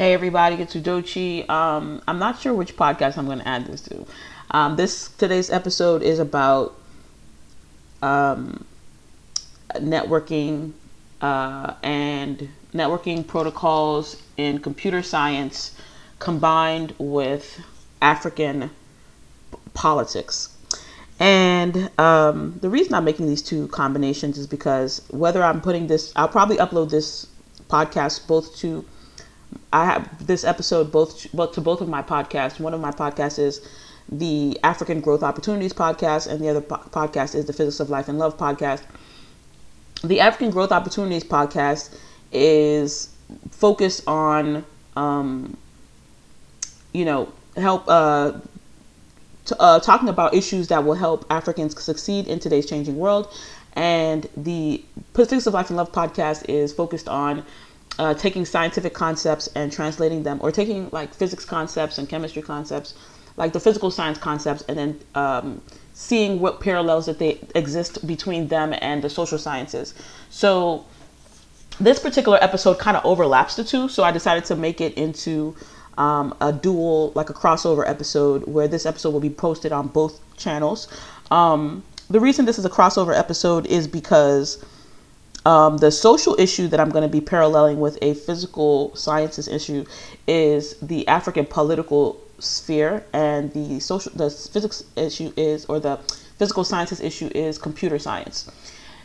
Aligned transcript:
Hey 0.00 0.14
everybody, 0.14 0.56
it's 0.56 0.74
Udochi. 0.74 1.46
Um, 1.50 2.00
I'm 2.08 2.18
not 2.18 2.40
sure 2.40 2.54
which 2.54 2.74
podcast 2.74 3.18
I'm 3.18 3.26
going 3.26 3.40
to 3.40 3.46
add 3.46 3.66
this 3.66 3.82
to. 3.82 4.06
Um, 4.50 4.76
this 4.76 5.10
today's 5.18 5.50
episode 5.50 6.00
is 6.02 6.18
about 6.18 6.74
um, 8.00 8.64
networking 9.74 10.72
uh, 11.20 11.74
and 11.82 12.48
networking 12.72 13.26
protocols 13.26 14.22
in 14.38 14.60
computer 14.60 15.02
science 15.02 15.76
combined 16.18 16.94
with 16.96 17.60
African 18.00 18.70
politics. 19.74 20.56
And 21.18 21.90
um, 22.00 22.58
the 22.62 22.70
reason 22.70 22.94
I'm 22.94 23.04
making 23.04 23.26
these 23.26 23.42
two 23.42 23.68
combinations 23.68 24.38
is 24.38 24.46
because 24.46 25.02
whether 25.10 25.42
I'm 25.42 25.60
putting 25.60 25.88
this, 25.88 26.10
I'll 26.16 26.26
probably 26.26 26.56
upload 26.56 26.88
this 26.88 27.26
podcast 27.68 28.26
both 28.26 28.56
to 28.60 28.86
I 29.72 29.84
have 29.84 30.26
this 30.26 30.44
episode 30.44 30.90
both 30.90 31.30
both 31.32 31.52
to 31.52 31.60
both 31.60 31.80
of 31.80 31.88
my 31.88 32.02
podcasts. 32.02 32.58
One 32.58 32.74
of 32.74 32.80
my 32.80 32.90
podcasts 32.90 33.38
is 33.38 33.60
the 34.08 34.58
African 34.64 35.00
Growth 35.00 35.22
Opportunities 35.22 35.72
podcast, 35.72 36.26
and 36.26 36.40
the 36.40 36.48
other 36.48 36.60
po- 36.60 36.78
podcast 36.90 37.34
is 37.34 37.46
the 37.46 37.52
Physics 37.52 37.78
of 37.78 37.90
Life 37.90 38.08
and 38.08 38.18
Love 38.18 38.36
podcast. 38.36 38.82
The 40.02 40.20
African 40.20 40.50
Growth 40.50 40.72
Opportunities 40.72 41.22
podcast 41.24 41.94
is 42.32 43.14
focused 43.50 44.02
on, 44.08 44.64
um, 44.96 45.56
you 46.92 47.04
know, 47.04 47.32
help 47.56 47.84
uh, 47.86 48.32
t- 49.44 49.54
uh, 49.60 49.78
talking 49.78 50.08
about 50.08 50.34
issues 50.34 50.68
that 50.68 50.84
will 50.84 50.94
help 50.94 51.24
Africans 51.30 51.80
succeed 51.80 52.26
in 52.26 52.40
today's 52.40 52.66
changing 52.66 52.96
world. 52.96 53.32
And 53.74 54.28
the 54.36 54.84
Physics 55.14 55.46
of 55.46 55.54
Life 55.54 55.70
and 55.70 55.76
Love 55.76 55.92
podcast 55.92 56.48
is 56.48 56.72
focused 56.72 57.08
on 57.08 57.44
uh, 57.98 58.14
taking 58.14 58.44
scientific 58.44 58.94
concepts 58.94 59.48
and 59.54 59.72
translating 59.72 60.22
them, 60.22 60.38
or 60.42 60.50
taking 60.50 60.88
like 60.90 61.14
physics 61.14 61.44
concepts 61.44 61.98
and 61.98 62.08
chemistry 62.08 62.42
concepts, 62.42 62.94
like 63.36 63.52
the 63.52 63.60
physical 63.60 63.90
science 63.90 64.18
concepts, 64.18 64.62
and 64.68 64.78
then 64.78 65.00
um, 65.14 65.60
seeing 65.92 66.40
what 66.40 66.60
parallels 66.60 67.06
that 67.06 67.18
they 67.18 67.38
exist 67.54 68.06
between 68.06 68.48
them 68.48 68.74
and 68.80 69.02
the 69.02 69.10
social 69.10 69.38
sciences. 69.38 69.94
So 70.30 70.84
this 71.80 71.98
particular 71.98 72.38
episode 72.42 72.78
kind 72.78 72.96
of 72.96 73.04
overlaps 73.04 73.56
the 73.56 73.64
two, 73.64 73.88
so 73.88 74.02
I 74.02 74.12
decided 74.12 74.44
to 74.46 74.56
make 74.56 74.80
it 74.80 74.94
into 74.94 75.54
um, 75.98 76.34
a 76.40 76.52
dual, 76.52 77.12
like 77.14 77.30
a 77.30 77.34
crossover 77.34 77.88
episode, 77.88 78.46
where 78.46 78.68
this 78.68 78.86
episode 78.86 79.10
will 79.10 79.20
be 79.20 79.30
posted 79.30 79.72
on 79.72 79.88
both 79.88 80.20
channels. 80.36 80.88
Um, 81.30 81.82
the 82.08 82.20
reason 82.20 82.44
this 82.44 82.58
is 82.58 82.64
a 82.64 82.70
crossover 82.70 83.16
episode 83.16 83.66
is 83.66 83.86
because 83.86 84.64
um, 85.46 85.78
the 85.78 85.90
social 85.90 86.38
issue 86.38 86.68
that 86.68 86.80
I'm 86.80 86.90
going 86.90 87.02
to 87.02 87.08
be 87.08 87.20
paralleling 87.20 87.80
with 87.80 87.98
a 88.02 88.14
physical 88.14 88.94
sciences 88.94 89.48
issue 89.48 89.84
is 90.26 90.76
the 90.80 91.06
African 91.08 91.46
political 91.46 92.20
sphere, 92.38 93.04
and 93.12 93.52
the 93.52 93.80
social 93.80 94.12
the 94.14 94.30
physics 94.30 94.84
issue 94.96 95.32
is, 95.36 95.64
or 95.66 95.80
the 95.80 95.96
physical 96.38 96.64
sciences 96.64 97.00
issue 97.00 97.30
is 97.34 97.58
computer 97.58 97.98
science. 97.98 98.50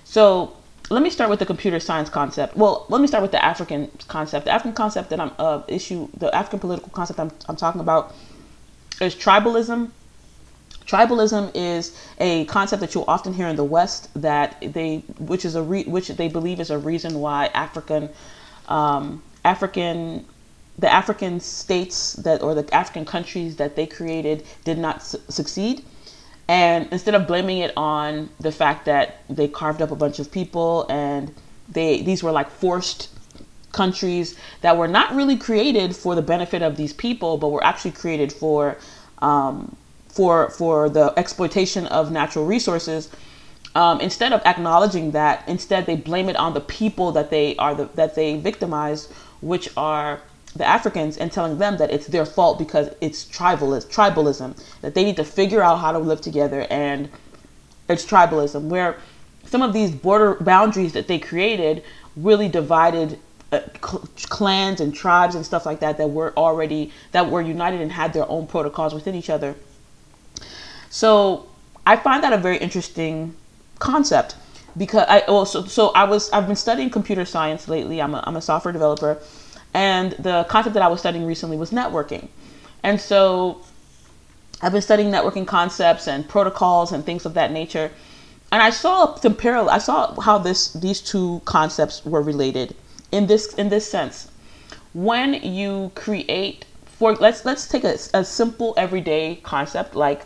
So 0.03 0.56
let 0.89 1.02
me 1.02 1.09
start 1.09 1.30
with 1.30 1.39
the 1.39 1.45
computer 1.45 1.80
science 1.80 2.09
concept. 2.09 2.56
Well, 2.56 2.86
let 2.89 3.02
me 3.02 3.08
start 3.08 3.22
with 3.22 3.31
the 3.31 3.44
African 3.44 3.89
concept. 4.08 4.45
The 4.45 4.52
African 4.52 4.73
concept 4.73 5.09
that 5.09 5.19
I'm 5.19 5.31
uh, 5.39 5.63
issue, 5.67 6.09
the 6.17 6.33
African 6.36 6.59
political 6.59 6.89
concept 6.89 7.19
I'm, 7.19 7.31
I'm 7.47 7.56
talking 7.56 7.81
about 7.81 8.13
is 9.02 9.16
tribalism 9.16 9.91
Tribalism 10.86 11.52
is 11.55 11.97
a 12.19 12.45
concept 12.45 12.81
that 12.81 12.94
you'll 12.94 13.05
often 13.08 13.33
hear 13.33 13.47
in 13.47 13.55
the 13.55 13.64
West 13.64 14.09
that 14.22 14.58
they, 14.61 14.97
which 15.17 15.44
is 15.44 15.55
a 15.55 15.64
re, 15.64 15.83
which 15.83 16.09
they 16.09 16.28
believe 16.28 16.59
is 16.59 16.69
a 16.69 16.78
reason 16.78 17.19
why 17.19 17.47
African, 17.47 18.09
um, 18.67 19.23
African, 19.44 20.25
the 20.78 20.91
African 20.91 21.39
states 21.39 22.13
that 22.13 22.44
or 22.44 22.53
the 22.53 22.73
African 22.73 23.06
countries 23.06 23.56
that 23.56 23.75
they 23.75 23.88
created 23.88 24.45
did 24.63 24.78
not 24.78 25.02
su- 25.02 25.19
succeed. 25.28 25.83
And 26.47 26.88
instead 26.91 27.16
of 27.16 27.25
blaming 27.25 27.59
it 27.59 27.73
on 27.75 28.29
the 28.40 28.51
fact 28.51 28.85
that 28.85 29.22
they 29.28 29.47
carved 29.47 29.81
up 29.81 29.90
a 29.90 29.95
bunch 29.95 30.19
of 30.19 30.31
people 30.31 30.85
and 30.90 31.34
they 31.68 32.01
these 32.03 32.22
were 32.22 32.31
like 32.31 32.51
forced 32.51 33.09
countries 33.72 34.38
that 34.62 34.78
were 34.78 34.88
not 34.88 35.16
really 35.16 35.35
created 35.35 35.95
for 35.95 36.13
the 36.13 36.22
benefit 36.22 36.62
of 36.62 36.78
these 36.78 36.94
people, 36.94 37.38
but 37.38 37.50
were 37.50 37.63
actually 37.63 37.91
created 37.91 38.31
for 38.31 38.78
um, 39.19 39.75
for 40.15 40.49
for 40.49 40.89
the 40.89 41.13
exploitation 41.17 41.85
of 41.87 42.09
natural 42.09 42.45
resources. 42.45 43.09
Um, 43.75 43.99
instead 43.99 44.31
of 44.31 44.41
acknowledging 44.45 45.11
that, 45.11 45.43
instead 45.47 45.85
they 45.85 45.97
blame 45.97 46.29
it 46.29 46.37
on 46.37 46.53
the 46.53 46.61
people 46.61 47.11
that 47.11 47.29
they 47.29 47.57
are 47.57 47.75
the, 47.75 47.85
that 47.95 48.15
they 48.15 48.37
victimize, 48.37 49.09
which 49.41 49.69
are 49.75 50.21
the 50.55 50.65
Africans, 50.65 51.17
and 51.17 51.29
telling 51.29 51.57
them 51.57 51.75
that 51.77 51.91
it's 51.91 52.07
their 52.07 52.25
fault 52.25 52.57
because 52.57 52.89
it's 53.01 53.25
tribalism, 53.25 53.87
tribalism 53.93 54.55
that 54.79 54.95
they 54.95 55.03
need 55.03 55.17
to 55.17 55.25
figure 55.25 55.61
out 55.61 55.79
how 55.79 55.91
to 55.91 55.99
live 55.99 56.21
together, 56.21 56.65
and 56.69 57.09
it's 57.89 58.05
tribalism 58.05 58.69
where 58.69 58.95
some 59.45 59.61
of 59.61 59.73
these 59.73 59.91
border 59.91 60.35
boundaries 60.35 60.93
that 60.93 61.09
they 61.09 61.19
created 61.19 61.83
really 62.15 62.47
divided 62.47 63.19
uh, 63.51 63.59
cl- 63.85 64.07
clans 64.29 64.79
and 64.79 64.95
tribes 64.95 65.35
and 65.35 65.45
stuff 65.45 65.65
like 65.65 65.81
that 65.81 65.97
that 65.97 66.07
were 66.07 66.33
already 66.37 66.91
that 67.11 67.29
were 67.29 67.41
united 67.41 67.81
and 67.81 67.91
had 67.91 68.13
their 68.13 68.27
own 68.29 68.47
protocols 68.47 68.93
within 68.93 69.13
each 69.13 69.29
other 69.29 69.53
so 70.95 71.45
I 71.85 71.97
find 71.97 72.23
that 72.23 72.31
a 72.31 72.38
very 72.38 72.57
interesting 72.57 73.35
concept 73.79 74.38
because 74.78 75.06
I 75.09 75.19
also 75.28 75.66
so 75.66 75.89
I 75.89 76.06
was 76.06 76.31
I've 76.31 76.47
been 76.47 76.56
studying 76.56 76.89
computer 76.89 77.25
science 77.25 77.67
lately. 77.67 78.01
I'm 78.01 78.16
a, 78.16 78.23
I'm 78.25 78.38
a 78.38 78.41
software 78.41 78.72
developer, 78.72 79.17
and 79.73 80.13
the 80.13 80.45
concept 80.47 80.73
that 80.75 80.81
I 80.81 80.88
was 80.88 81.01
studying 81.01 81.25
recently 81.25 81.57
was 81.57 81.72
networking, 81.72 82.29
and 82.81 83.01
so 83.01 83.59
I've 84.61 84.72
been 84.72 84.81
studying 84.81 85.11
networking 85.11 85.45
concepts 85.45 86.07
and 86.07 86.25
protocols 86.29 86.94
and 86.94 87.06
things 87.06 87.25
of 87.25 87.33
that 87.33 87.51
nature, 87.51 87.91
and 88.53 88.62
I 88.63 88.69
saw 88.69 89.16
some 89.16 89.35
parallel. 89.35 89.72
I 89.72 89.79
saw 89.79 90.17
how 90.22 90.38
this 90.38 90.72
these 90.72 91.01
two 91.01 91.41
concepts 91.44 92.06
were 92.06 92.22
related 92.22 92.73
in 93.12 93.27
this 93.27 93.53
in 93.56 93.67
this 93.67 93.85
sense. 93.85 94.29
When 94.94 95.33
you 95.44 95.91
create 95.94 96.63
for 96.85 97.16
let's 97.16 97.44
let's 97.44 97.67
take 97.67 97.83
a, 97.83 97.97
a 98.13 98.23
simple 98.23 98.73
everyday 98.77 99.35
concept 99.44 99.94
like 99.94 100.25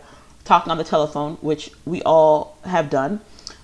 talking 0.49 0.71
on 0.71 0.77
the 0.77 0.83
telephone, 0.83 1.35
which 1.41 1.71
we 1.85 2.01
all 2.01 2.57
have 2.65 2.89
done. 2.89 3.21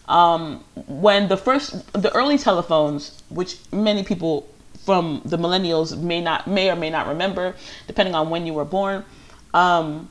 Um, 0.07 0.63
when 0.87 1.27
the 1.27 1.35
first, 1.35 1.91
the 1.93 2.13
early 2.13 2.37
telephones, 2.37 3.23
which 3.29 3.57
many 3.73 4.03
people 4.03 4.47
from 4.85 5.21
the 5.25 5.37
millennials 5.37 5.97
may 5.97 6.21
not, 6.21 6.45
may 6.45 6.69
or 6.69 6.75
may 6.75 6.91
not 6.91 7.07
remember, 7.07 7.55
depending 7.87 8.13
on 8.13 8.29
when 8.29 8.45
you 8.45 8.53
were 8.53 8.65
born, 8.65 9.03
um, 9.55 10.09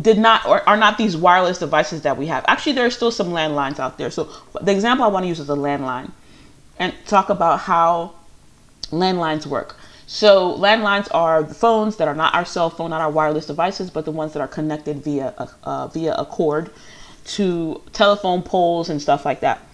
did 0.00 0.18
not 0.18 0.46
or 0.46 0.66
are 0.66 0.78
not 0.78 0.96
these 0.96 1.14
wireless 1.14 1.58
devices 1.58 2.02
that 2.02 2.16
we 2.16 2.26
have. 2.26 2.42
Actually, 2.48 2.72
there 2.72 2.86
are 2.86 2.90
still 2.90 3.10
some 3.10 3.28
landlines 3.28 3.78
out 3.78 3.98
there. 3.98 4.10
So 4.10 4.30
the 4.62 4.72
example 4.72 5.04
I 5.04 5.08
want 5.08 5.24
to 5.24 5.28
use 5.28 5.40
is 5.40 5.50
a 5.50 5.56
landline, 5.56 6.10
and 6.78 6.94
talk 7.06 7.28
about 7.28 7.60
how 7.60 8.14
landlines 8.90 9.46
work. 9.46 9.76
So 10.12 10.56
landlines 10.56 11.06
are 11.14 11.44
the 11.44 11.54
phones 11.54 11.94
that 11.98 12.08
are 12.08 12.16
not 12.16 12.34
our 12.34 12.44
cell 12.44 12.68
phone, 12.68 12.90
not 12.90 13.00
our 13.00 13.12
wireless 13.12 13.46
devices, 13.46 13.90
but 13.90 14.04
the 14.04 14.10
ones 14.10 14.32
that 14.32 14.40
are 14.40 14.48
connected 14.48 15.04
via 15.04 15.32
a, 15.38 15.48
uh, 15.62 15.86
via 15.86 16.14
a 16.14 16.26
cord 16.26 16.72
to 17.26 17.80
telephone 17.92 18.42
poles 18.42 18.90
and 18.90 19.00
stuff 19.00 19.24
like 19.24 19.38
that. 19.38 19.64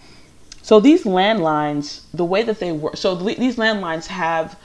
So 0.61 0.79
these 0.79 1.05
landlines, 1.05 2.03
the 2.13 2.27
way 2.27 2.43
that 2.43 2.61
they 2.61 2.71
work, 2.71 2.99
so 2.99 3.19
th- 3.19 3.39
these 3.39 3.57
landlines 3.57 4.09
have, 4.09 4.59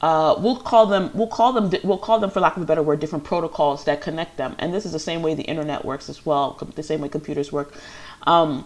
uh, 0.00 0.34
we'll 0.38 0.56
call 0.56 0.86
them, 0.86 1.10
we'll 1.12 1.26
call 1.26 1.52
them, 1.52 1.70
we'll 1.84 1.98
call 1.98 2.18
them, 2.20 2.30
for 2.30 2.40
lack 2.40 2.56
of 2.56 2.62
a 2.62 2.66
better 2.66 2.82
word, 2.82 2.98
different 2.98 3.24
protocols 3.24 3.84
that 3.84 4.00
connect 4.00 4.38
them. 4.38 4.56
And 4.58 4.72
this 4.72 4.86
is 4.86 4.92
the 4.92 4.98
same 4.98 5.20
way 5.20 5.34
the 5.34 5.42
internet 5.42 5.84
works 5.84 6.08
as 6.08 6.24
well, 6.24 6.52
the 6.74 6.82
same 6.82 7.02
way 7.02 7.10
computers 7.10 7.52
work, 7.52 7.74
um, 8.22 8.64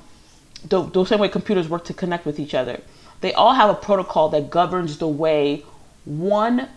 the, 0.69 0.83
the 0.83 1.05
same 1.07 1.19
way 1.19 1.29
computers 1.29 1.69
work 1.69 1.85
to 1.87 1.93
connect 1.93 2.25
with 2.25 2.39
each 2.39 2.55
other. 2.55 2.81
They 3.21 3.33
all 3.33 3.55
have 3.55 3.69
a 3.69 3.75
protocol 3.75 4.29
that 4.29 4.49
governs 4.49 4.99
the 4.99 5.09
way 5.09 5.65
one 6.05 6.69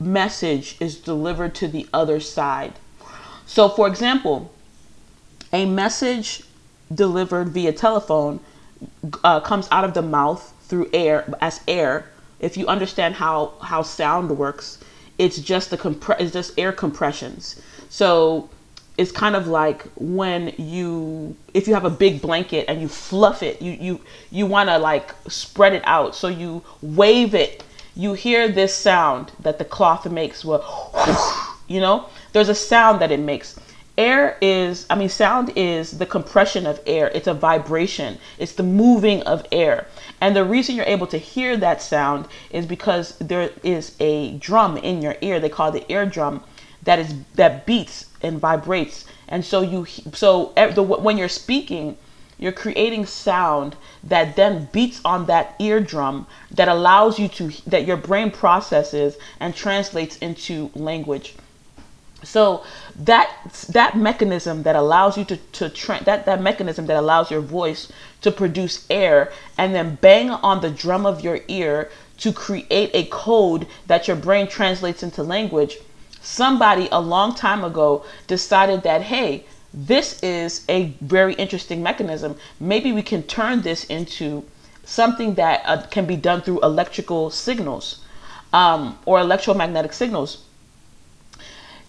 message 0.00 0.76
is 0.80 0.96
delivered 0.98 1.54
to 1.56 1.68
the 1.68 1.86
other 1.92 2.20
side. 2.20 2.72
So, 3.46 3.68
for 3.68 3.86
example, 3.86 4.50
a 5.52 5.66
message 5.66 6.44
delivered 6.92 7.50
via 7.50 7.72
telephone 7.72 8.40
uh, 9.24 9.40
comes 9.40 9.68
out 9.70 9.84
of 9.84 9.94
the 9.94 10.02
mouth 10.02 10.52
through 10.62 10.88
air 10.92 11.32
as 11.40 11.60
air. 11.68 12.06
If 12.40 12.56
you 12.56 12.66
understand 12.66 13.14
how 13.14 13.52
how 13.60 13.82
sound 13.82 14.36
works, 14.36 14.82
it's 15.18 15.38
just 15.38 15.70
the 15.70 15.78
compre- 15.78 16.20
it's 16.20 16.32
just 16.32 16.58
air 16.58 16.72
compressions. 16.72 17.60
So 17.88 18.48
it's 18.98 19.12
kind 19.12 19.36
of 19.36 19.46
like 19.46 19.84
when 19.96 20.52
you 20.58 21.36
if 21.54 21.68
you 21.68 21.74
have 21.74 21.84
a 21.84 21.90
big 21.90 22.20
blanket 22.20 22.66
and 22.68 22.80
you 22.80 22.88
fluff 22.88 23.42
it, 23.42 23.60
you 23.62 23.72
you 23.72 24.00
you 24.30 24.46
want 24.46 24.68
to 24.68 24.78
like 24.78 25.14
spread 25.28 25.72
it 25.74 25.82
out. 25.84 26.14
So 26.14 26.28
you 26.28 26.62
wave 26.80 27.34
it 27.34 27.62
you 27.94 28.14
hear 28.14 28.48
this 28.48 28.74
sound 28.74 29.32
that 29.40 29.58
the 29.58 29.64
cloth 29.64 30.10
makes 30.10 30.44
well 30.44 30.90
you 31.68 31.80
know? 31.80 32.06
There's 32.32 32.48
a 32.48 32.54
sound 32.54 33.00
that 33.00 33.10
it 33.10 33.20
makes. 33.20 33.58
Air 33.98 34.38
is 34.40 34.86
i 34.88 34.94
mean 34.94 35.10
sound 35.10 35.52
is 35.54 35.98
the 35.98 36.06
compression 36.06 36.66
of 36.66 36.80
air. 36.86 37.10
It's 37.14 37.26
a 37.26 37.34
vibration. 37.34 38.18
It's 38.38 38.52
the 38.52 38.62
moving 38.62 39.22
of 39.22 39.46
air. 39.52 39.86
And 40.20 40.34
the 40.34 40.44
reason 40.44 40.76
you're 40.76 40.86
able 40.86 41.06
to 41.08 41.18
hear 41.18 41.56
that 41.58 41.82
sound 41.82 42.26
is 42.50 42.64
because 42.64 43.18
there 43.18 43.50
is 43.62 43.94
a 44.00 44.32
drum 44.38 44.78
in 44.78 45.02
your 45.02 45.16
ear. 45.20 45.40
They 45.40 45.50
call 45.50 45.68
it 45.68 45.86
the 45.86 45.92
eardrum 45.92 46.42
that 46.84 46.98
is 46.98 47.14
that 47.34 47.66
beats 47.66 48.06
and 48.22 48.38
vibrates. 48.40 49.04
And 49.28 49.44
so 49.44 49.60
you 49.60 49.86
so 50.14 50.52
the, 50.56 50.82
when 50.82 51.18
you're 51.18 51.28
speaking 51.28 51.98
you're 52.42 52.52
creating 52.52 53.06
sound 53.06 53.76
that 54.02 54.34
then 54.34 54.68
beats 54.72 55.00
on 55.04 55.26
that 55.26 55.54
eardrum 55.60 56.26
that 56.50 56.68
allows 56.68 57.18
you 57.18 57.28
to 57.28 57.50
that 57.66 57.86
your 57.86 57.96
brain 57.96 58.30
processes 58.30 59.16
and 59.38 59.54
translates 59.54 60.16
into 60.18 60.70
language 60.74 61.34
so 62.24 62.64
that 62.96 63.30
that 63.68 63.96
mechanism 63.96 64.62
that 64.62 64.76
allows 64.76 65.16
you 65.16 65.24
to 65.24 65.36
to 65.36 65.68
tra- 65.68 66.02
that 66.04 66.26
that 66.26 66.40
mechanism 66.40 66.86
that 66.86 66.96
allows 66.96 67.30
your 67.30 67.40
voice 67.40 67.90
to 68.20 68.30
produce 68.30 68.86
air 68.90 69.32
and 69.58 69.74
then 69.74 69.96
bang 70.00 70.30
on 70.30 70.60
the 70.60 70.70
drum 70.70 71.06
of 71.06 71.22
your 71.22 71.40
ear 71.48 71.90
to 72.18 72.32
create 72.32 72.90
a 72.94 73.04
code 73.06 73.66
that 73.86 74.06
your 74.06 74.16
brain 74.16 74.46
translates 74.46 75.02
into 75.02 75.22
language. 75.22 75.78
Somebody 76.20 76.88
a 76.92 77.00
long 77.00 77.34
time 77.34 77.64
ago 77.64 78.04
decided 78.28 78.84
that 78.84 79.02
hey, 79.02 79.44
this 79.74 80.22
is 80.22 80.64
a 80.68 80.94
very 81.00 81.34
interesting 81.34 81.82
mechanism. 81.82 82.36
Maybe 82.60 82.92
we 82.92 83.02
can 83.02 83.22
turn 83.22 83.62
this 83.62 83.84
into 83.84 84.44
something 84.84 85.34
that 85.34 85.62
uh, 85.64 85.82
can 85.86 86.06
be 86.06 86.16
done 86.16 86.42
through 86.42 86.60
electrical 86.60 87.30
signals 87.30 88.00
um, 88.52 88.98
or 89.06 89.18
electromagnetic 89.18 89.92
signals. 89.92 90.44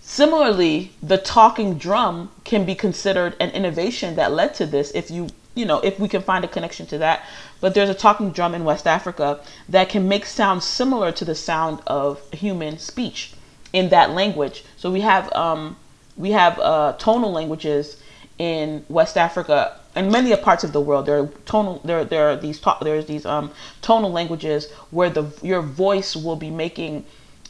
Similarly, 0.02 0.92
the 1.02 1.18
talking 1.18 1.78
drum 1.78 2.30
can 2.44 2.66
be 2.66 2.76
considered 2.76 3.36
an 3.40 3.50
innovation 3.52 4.16
that 4.16 4.32
led 4.32 4.54
to 4.56 4.66
this 4.66 4.92
if 4.92 5.10
you 5.10 5.30
you 5.56 5.66
know 5.66 5.80
if 5.80 6.00
we 6.00 6.08
can 6.08 6.22
find 6.22 6.44
a 6.44 6.48
connection 6.48 6.86
to 6.88 6.98
that. 7.00 7.24
But 7.62 7.74
there's 7.74 7.90
a 7.90 7.94
talking 7.94 8.32
drum 8.32 8.54
in 8.54 8.64
west 8.64 8.86
africa 8.88 9.40
that 9.70 9.90
can 9.90 10.08
make 10.08 10.26
sounds 10.26 10.66
similar 10.66 11.12
to 11.14 11.26
the 11.26 11.36
sound 11.36 11.80
of 11.88 12.22
human 12.32 12.78
speech 12.80 13.34
in 13.72 13.90
that 13.90 14.12
language. 14.12 14.64
So 14.78 14.92
we 14.92 15.02
have 15.02 15.32
um, 15.34 15.78
we 16.18 16.32
have 16.32 16.60
uh, 16.60 16.94
tonal 16.98 17.32
languages 17.32 18.02
in 18.40 18.84
west 18.90 19.18
africa 19.18 19.80
and 19.96 20.12
many 20.12 20.36
parts 20.36 20.64
of 20.64 20.74
the 20.74 20.82
world. 20.82 21.06
There 21.06 21.20
are 21.20 21.28
tonal 21.46 21.80
there 21.84 22.04
there 22.04 22.30
are 22.30 22.36
these 22.36 22.60
there's 22.82 23.06
these 23.06 23.26
um, 23.26 23.52
tonal 23.82 24.12
languages 24.12 24.72
where 24.92 25.10
the 25.10 25.26
your 25.42 25.62
voice 25.62 26.16
will 26.16 26.36
be 26.36 26.50
making 26.50 27.06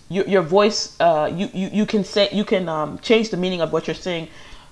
your, 0.10 0.26
your 0.28 0.42
voice 0.42 1.00
uh, 1.00 1.32
you, 1.34 1.50
you 1.54 1.70
you 1.70 1.86
can 1.86 2.04
say 2.04 2.30
you 2.32 2.44
can 2.44 2.68
um, 2.68 3.00
change 3.00 3.30
the 3.30 3.38
meaning 3.38 3.62
of 3.62 3.72
what 3.72 3.88
you're 3.88 3.96
saying 3.96 4.28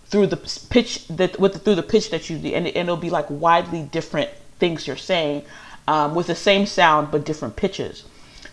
through 0.05 0.27
the 0.27 0.37
pitch 0.69 1.07
that 1.07 1.39
with 1.39 1.53
the, 1.53 1.59
through 1.59 1.75
the 1.75 1.83
pitch 1.83 2.09
that 2.09 2.29
you 2.29 2.35
and, 2.37 2.67
and 2.67 2.77
it'll 2.77 2.97
be 2.97 3.09
like 3.09 3.29
widely 3.29 3.83
different 3.83 4.29
things 4.59 4.85
you're 4.85 4.97
saying 4.97 5.43
um, 5.87 6.13
with 6.13 6.27
the 6.27 6.35
same 6.35 6.65
sound 6.65 7.09
but 7.11 7.25
different 7.25 7.55
pitches. 7.55 8.03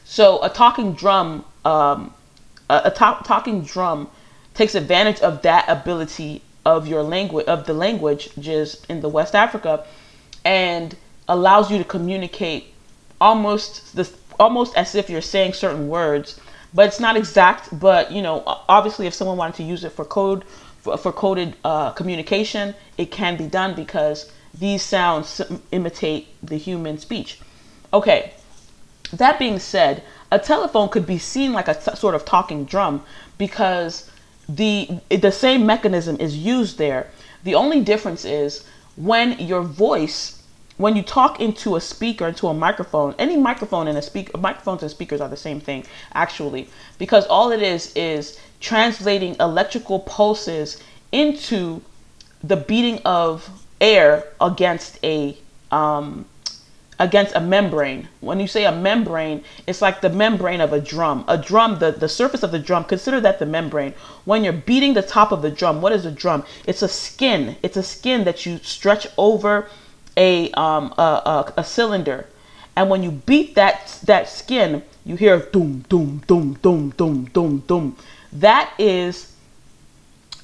So 0.05 0.43
a 0.43 0.49
talking 0.49 0.93
drum 0.94 1.44
um, 1.64 2.14
a, 2.70 2.82
a 2.85 2.90
talk, 2.90 3.26
talking 3.26 3.62
drum 3.62 4.08
takes 4.58 4.75
advantage 4.75 5.20
of 5.20 5.43
that 5.43 5.64
ability 5.69 6.43
of 6.66 6.87
your 6.87 7.02
language 7.02 7.46
of 7.46 7.64
the 7.66 7.72
language 7.72 8.28
just 8.38 8.84
in 8.90 9.00
the 9.00 9.08
west 9.08 9.34
africa 9.34 9.87
and 10.44 10.96
allows 11.28 11.70
you 11.70 11.78
to 11.78 11.84
communicate 11.84 12.75
almost 13.20 13.96
this 13.96 14.14
almost 14.38 14.76
as 14.76 14.94
if 14.94 15.08
you're 15.08 15.20
saying 15.20 15.52
certain 15.52 15.88
words 15.88 16.38
but 16.75 16.87
it's 16.87 17.00
not 17.00 17.16
exact. 17.16 17.78
But 17.78 18.12
you 18.12 18.22
know, 18.22 18.43
obviously, 18.69 19.06
if 19.06 19.14
someone 19.14 19.37
wanted 19.37 19.56
to 19.56 19.62
use 19.62 19.84
it 19.84 19.93
for 19.93 20.05
code 20.05 20.44
for, 20.81 20.96
for 20.96 21.12
coded 21.12 21.56
uh, 21.64 21.93
communication, 21.93 22.75
it 22.96 23.11
can 23.11 23.37
be 23.37 23.46
done 23.46 23.75
because 23.75 24.31
these 24.54 24.82
sounds 24.82 25.40
imitate 25.70 26.28
the 26.43 26.56
human 26.56 26.99
speech. 26.99 27.40
Okay, 27.93 28.34
that 29.12 29.38
being 29.38 29.58
said, 29.58 30.02
a 30.31 30.38
telephone 30.38 30.88
could 30.88 31.06
be 31.06 31.19
seen 31.19 31.52
like 31.52 31.69
a 31.69 31.75
t- 31.75 31.96
sort 31.96 32.14
of 32.14 32.25
talking 32.25 32.64
drum 32.64 33.02
because 33.38 34.11
the 34.49 35.00
the 35.11 35.33
same 35.33 35.67
mechanism 35.67 36.17
is 36.19 36.37
used 36.37 36.79
there. 36.79 37.09
The 37.45 37.55
only 37.55 37.83
difference 37.83 38.25
is 38.25 38.65
when 38.97 39.39
your 39.39 39.62
voice 39.62 40.39
when 40.79 40.95
you 40.95 41.03
talk 41.03 41.41
into 41.41 41.75
a 41.75 41.81
speaker, 41.81 42.29
into 42.29 42.47
a 42.47 42.55
microphone, 42.55 43.15
any 43.19 43.37
microphone 43.37 43.89
and 43.89 43.99
a 43.99 44.03
speaker, 44.03 44.39
microphones 44.39 44.81
and 44.83 44.91
speakers 44.91 45.21
are 45.21 45.29
the 45.29 45.37
same 45.37 45.61
thing, 45.61 45.85
actually, 46.15 46.69
because 46.99 47.27
all 47.27 47.50
it 47.50 47.61
is 47.61 47.93
is 47.97 48.39
translating 48.61 49.35
electrical 49.41 49.99
pulses 49.99 50.81
into 51.11 51.83
the 52.43 52.56
beating 52.56 53.00
of 53.05 53.50
air 53.81 54.25
against 54.41 55.05
a 55.05 55.37
um, 55.73 56.25
against 56.99 57.35
a 57.35 57.41
membrane. 57.41 58.09
When 58.21 58.41
you 58.41 58.47
say 58.47 58.65
a 58.65 58.73
membrane, 58.73 59.45
it's 59.67 59.81
like 59.81 60.00
the 60.00 60.11
membrane 60.11 60.61
of 60.61 60.73
a 60.73 60.81
drum. 60.81 61.25
A 61.29 61.39
drum, 61.39 61.79
the, 61.79 61.93
the 61.93 62.09
surface 62.09 62.43
of 62.43 62.50
the 62.50 62.59
drum, 62.59 62.85
consider 62.85 63.21
that 63.21 63.39
the 63.39 63.47
membrane. 63.47 63.95
When 64.25 64.43
you're 64.45 64.53
beating 64.53 64.95
the 64.95 65.03
top 65.03 65.31
of 65.31 65.43
the 65.43 65.50
drum, 65.50 65.81
what 65.81 65.93
is 65.93 66.05
a 66.05 66.11
drum? 66.11 66.45
It's 66.67 66.83
a 66.83 66.89
skin. 66.89 67.56
It's 67.62 67.77
a 67.77 67.83
skin 67.83 68.25
that 68.25 68.45
you 68.47 68.59
stretch 68.59 69.06
over 69.17 69.69
a, 70.17 70.50
um, 70.53 70.93
a, 70.99 71.03
a, 71.03 71.53
a 71.59 71.65
cylinder. 71.65 72.27
And 72.75 72.91
when 72.91 73.03
you 73.03 73.11
beat 73.11 73.55
that, 73.55 73.99
that 74.05 74.29
skin, 74.29 74.83
you 75.05 75.17
hear 75.17 75.39
doom, 75.39 75.85
doom, 75.89 76.23
doom, 76.27 76.55
doom, 76.62 76.91
doom, 76.91 77.25
doom, 77.27 77.59
doom. 77.67 77.97
That 78.33 78.73
is 78.79 79.33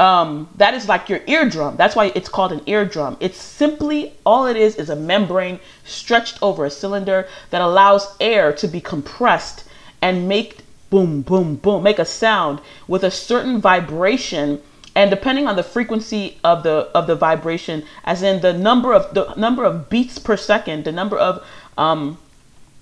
um, 0.01 0.49
that 0.57 0.75
is 0.75 0.89
like 0.89 1.09
your 1.09 1.21
eardrum. 1.27 1.77
That's 1.77 1.95
why 1.95 2.13
it's 2.15 2.29
called 2.29 2.53
an 2.53 2.63
eardrum. 2.67 3.17
It's 3.21 3.41
simply 3.41 4.15
all 4.27 4.47
it 4.47 4.57
is 4.57 4.77
is 4.77 4.91
a 4.91 4.97
membrane 4.97 5.61
stretched 5.85 6.39
over 6.43 6.65
a 6.65 6.71
cylinder 6.71 7.29
that 7.51 7.63
allows 7.63 8.17
air 8.21 8.53
to 8.55 8.67
be 8.67 8.81
compressed 8.81 9.65
and 10.03 10.29
make 10.29 10.59
boom, 10.91 11.23
boom, 11.23 11.57
boom, 11.57 11.83
make 11.83 11.99
a 11.99 12.05
sound 12.05 12.61
with 12.89 13.05
a 13.05 13.11
certain 13.11 13.61
vibration 13.61 14.61
and 14.97 15.11
depending 15.11 15.47
on 15.47 15.57
the 15.57 15.63
frequency 15.63 16.39
of 16.45 16.63
the 16.63 16.89
of 16.95 17.07
the 17.07 17.17
vibration 17.17 17.85
as 18.05 18.23
in 18.23 18.41
the 18.43 18.53
number 18.53 18.93
of 18.93 19.13
the 19.15 19.35
number 19.35 19.65
of 19.65 19.91
beats 19.91 20.19
per 20.19 20.37
second 20.37 20.85
the 20.85 20.93
number 20.93 21.17
of 21.19 21.45
um, 21.77 22.17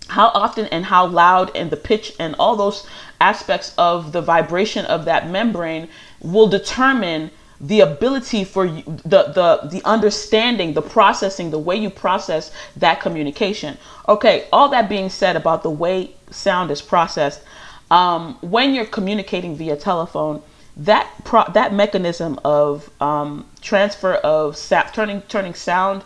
how 0.09 0.29
often 0.29 0.67
and 0.67 0.85
how 0.85 1.07
loud 1.07 1.51
and 1.57 1.71
the 1.71 1.77
pitch 1.77 2.13
and 2.19 2.35
all 2.39 2.55
those 2.55 2.87
aspects 3.21 3.73
of 3.79 4.13
the 4.13 4.21
vibration 4.21 4.85
of 4.87 5.05
that 5.07 5.31
membrane 5.31 5.89
will 6.23 6.49
determine 6.49 7.31
the 7.61 7.81
ability 7.81 8.43
for 8.43 8.65
you, 8.65 8.83
the 9.05 9.23
the 9.39 9.69
the 9.71 9.83
understanding 9.85 10.75
the 10.75 10.83
processing 10.83 11.51
the 11.51 11.59
way 11.59 11.77
you 11.77 11.91
process 11.91 12.51
that 12.77 13.01
communication. 13.01 13.79
Okay 14.09 14.49
all 14.53 14.69
that 14.71 14.89
being 14.89 15.09
said 15.09 15.37
about 15.37 15.63
the 15.63 15.71
way 15.71 16.15
sound 16.31 16.71
is 16.71 16.83
processed 16.83 17.43
um, 17.91 18.37
when 18.41 18.75
you're 18.75 18.87
communicating 18.87 19.55
via 19.55 19.77
telephone 19.77 20.43
that 20.77 21.09
pro- 21.25 21.51
that 21.53 21.73
mechanism 21.73 22.39
of 22.45 22.91
um, 23.01 23.47
transfer 23.61 24.15
of 24.15 24.57
sa- 24.57 24.89
turning 24.93 25.21
turning 25.23 25.55
sound 25.55 26.03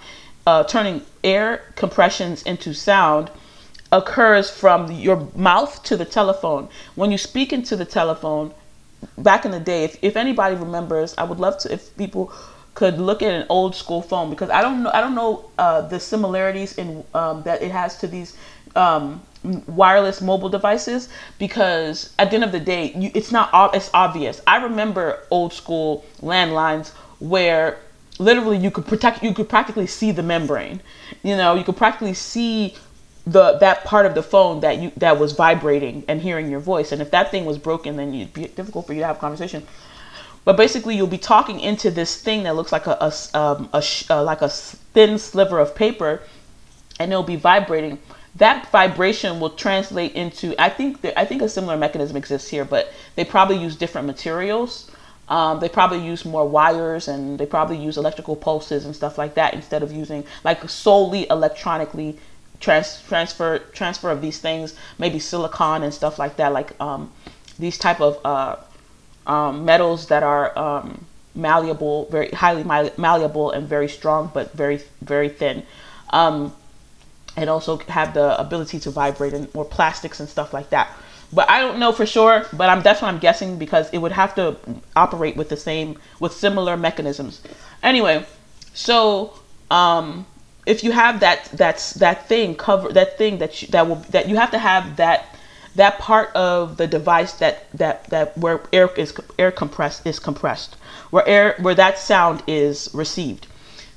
uh, 0.47 0.63
turning 0.65 1.03
air 1.25 1.63
compressions 1.77 2.43
into 2.43 2.75
sound 2.75 3.31
occurs 3.93 4.51
from 4.51 4.91
your 4.91 5.29
mouth 5.37 5.83
to 5.85 5.97
the 5.97 6.05
telephone. 6.05 6.69
When 6.97 7.11
you 7.13 7.19
speak 7.19 7.53
into 7.53 7.77
the 7.77 7.85
telephone 7.85 8.53
back 9.19 9.45
in 9.45 9.51
the 9.51 9.61
day 9.61 9.85
if, 9.85 9.99
if 10.03 10.17
anybody 10.17 10.55
remembers 10.55 11.15
i 11.19 11.25
would 11.25 11.39
love 11.39 11.59
to 11.59 11.73
if 11.73 11.97
people 11.97 12.33
could 12.75 12.99
look 12.99 13.23
at 13.23 13.33
an 13.33 13.47
old 13.49 13.75
school 13.75 14.03
phone 14.03 14.29
because 14.31 14.51
i 14.51 14.61
don't 14.61 14.83
know 14.83 14.91
i 14.93 15.01
don't 15.01 15.15
know 15.15 15.51
uh, 15.59 15.81
the 15.83 15.99
similarities 15.99 16.77
in 16.77 17.05
um, 17.15 17.43
that 17.43 17.63
it 17.63 17.71
has 17.71 17.99
to 17.99 18.07
these 18.07 18.37
um, 18.77 19.23
wireless 19.67 20.21
mobile 20.21 20.49
devices 20.49 21.09
because 21.39 22.13
at 22.19 22.31
the 22.31 22.37
end 22.37 22.45
of 22.45 22.53
the 22.53 22.61
day, 22.61 22.93
you, 22.93 23.11
it's 23.15 23.33
not 23.33 23.51
it's 23.75 23.91
obvious. 23.95 24.41
I 24.47 24.63
remember 24.63 25.25
old 25.31 25.53
school 25.53 26.05
landlines 26.21 26.91
where 27.19 27.79
literally 28.19 28.57
you 28.57 28.71
could 28.71 28.87
protect 28.87 29.23
you 29.23 29.35
could 29.35 29.49
practically 29.49 29.87
see 29.87 30.11
the 30.13 30.23
membrane. 30.23 30.81
You 31.23 31.37
know, 31.37 31.55
you 31.55 31.65
could 31.65 31.77
practically 31.77 32.15
see 32.15 32.75
the 33.27 33.59
that 33.59 33.85
part 33.85 34.07
of 34.07 34.15
the 34.15 34.23
phone 34.23 34.61
that 34.61 34.79
you 34.79 34.93
that 34.97 35.19
was 35.19 35.33
vibrating 35.33 36.05
and 36.09 36.21
hearing 36.21 36.51
your 36.51 36.61
voice. 36.61 36.93
And 36.93 37.03
if 37.03 37.11
that 37.11 37.31
thing 37.31 37.45
was 37.45 37.59
broken, 37.59 37.97
then 37.97 38.15
it'd 38.15 38.33
be 38.33 38.47
difficult 38.47 38.87
for 38.87 38.93
you 38.93 39.01
to 39.01 39.07
have 39.07 39.17
a 39.17 39.21
conversation. 39.21 39.67
But 40.45 40.57
basically, 40.57 40.97
you'll 40.97 41.09
be 41.09 41.19
talking 41.19 41.59
into 41.59 41.91
this 41.91 42.23
thing 42.23 42.45
that 42.45 42.55
looks 42.55 42.71
like 42.71 42.87
a, 42.87 42.97
a, 43.01 43.39
um, 43.39 43.69
a, 43.73 43.83
a 44.11 44.23
like 44.23 44.43
a 44.43 44.49
thin 44.49 45.19
sliver 45.19 45.59
of 45.59 45.75
paper, 45.75 46.23
and 47.01 47.11
it'll 47.11 47.25
be 47.25 47.37
vibrating 47.37 47.99
that 48.37 48.71
vibration 48.71 49.41
will 49.41 49.51
translate 49.51 50.13
into 50.13 50.55
I 50.61 50.69
think 50.69 51.05
I 51.17 51.25
think 51.25 51.43
a 51.43 51.49
similar 51.49 51.77
mechanism 51.77 52.17
exists 52.17 52.49
here, 52.49 52.65
but 52.65 52.93
they 53.15 53.25
probably 53.25 53.57
use 53.57 53.77
different 53.77 54.07
materials. 54.07 54.91
Um, 55.29 55.59
they 55.59 55.69
probably 55.69 56.05
use 56.07 56.25
more 56.25 56.49
wires 56.49 57.09
and 57.09 57.37
they 57.37 57.47
probably 57.47 57.79
use 57.79 57.97
electrical 57.97 58.37
pulses 58.37 58.85
and 58.85 58.95
stuff 58.95 59.19
like 59.19 59.35
that 59.35 59.55
instead 59.55 59.83
of 59.83 59.91
using 59.91 60.25
like 60.45 60.69
solely 60.69 61.29
electronically 61.29 62.17
trans- 62.61 63.03
transfer 63.03 63.59
transfer 63.73 64.11
of 64.11 64.21
these 64.21 64.39
things, 64.39 64.75
maybe 64.99 65.19
silicon 65.19 65.83
and 65.83 65.93
stuff 65.93 66.19
like 66.19 66.37
that, 66.37 66.53
like 66.53 66.79
um, 66.81 67.13
these 67.59 67.79
type 67.79 68.01
of 68.01 68.19
uh, 68.25 68.57
um, 69.27 69.65
metals 69.65 70.07
that 70.07 70.23
are 70.23 70.57
um, 70.59 71.05
malleable, 71.35 72.07
very 72.11 72.29
highly 72.31 72.65
malleable, 72.97 73.51
and 73.51 73.69
very 73.69 73.89
strong, 73.89 74.31
but 74.33 74.53
very 74.53 74.81
very 75.03 75.29
thin. 75.29 75.63
Um, 76.11 76.53
and 77.37 77.51
also 77.51 77.77
have 77.89 78.15
the 78.15 78.39
ability 78.41 78.81
to 78.81 78.91
vibrate 78.91 79.35
and 79.35 79.53
more 79.55 79.65
plastics 79.65 80.21
and 80.21 80.29
stuff 80.29 80.55
like 80.55 80.71
that. 80.71 80.91
But 81.33 81.51
I 81.51 81.61
don't 81.61 81.79
know 81.79 81.93
for 81.93 82.07
sure, 82.07 82.47
but 82.53 82.69
I'm 82.69 82.83
that's 82.83 83.03
what 83.03 83.09
I'm 83.09 83.19
guessing 83.19 83.59
because 83.59 83.91
it 83.91 83.99
would 83.99 84.13
have 84.13 84.35
to 84.37 84.57
operate 84.95 85.37
with 85.37 85.49
the 85.49 85.57
same 85.57 85.99
with 86.21 86.33
similar 86.33 86.77
mechanisms. 86.77 87.43
Anyway, 87.83 88.25
so 88.73 89.35
um 89.71 90.27
if 90.67 90.85
you 90.85 90.93
have 90.93 91.21
that 91.21 91.45
that's 91.53 91.95
that 91.95 92.29
thing 92.29 92.55
cover 92.55 92.93
that 92.93 93.17
thing 93.17 93.39
that 93.39 93.63
you, 93.63 93.69
that 93.69 93.89
will 93.89 93.97
that 94.11 94.29
you 94.29 94.37
have 94.37 94.51
to 94.51 94.59
have 94.59 94.97
that 94.97 95.27
that 95.77 95.99
part 95.99 96.35
of 96.35 96.77
the 96.77 96.87
device 96.87 97.35
that 97.35 97.71
that 97.73 98.05
that 98.05 98.37
where 98.37 98.61
air 98.73 98.89
is 98.97 99.15
air 99.39 99.53
compressed 99.53 100.07
is 100.07 100.19
compressed 100.19 100.77
where 101.11 101.27
air 101.29 101.55
where 101.61 101.75
that 101.75 101.99
sound 101.99 102.43
is 102.47 102.91
received 102.93 103.47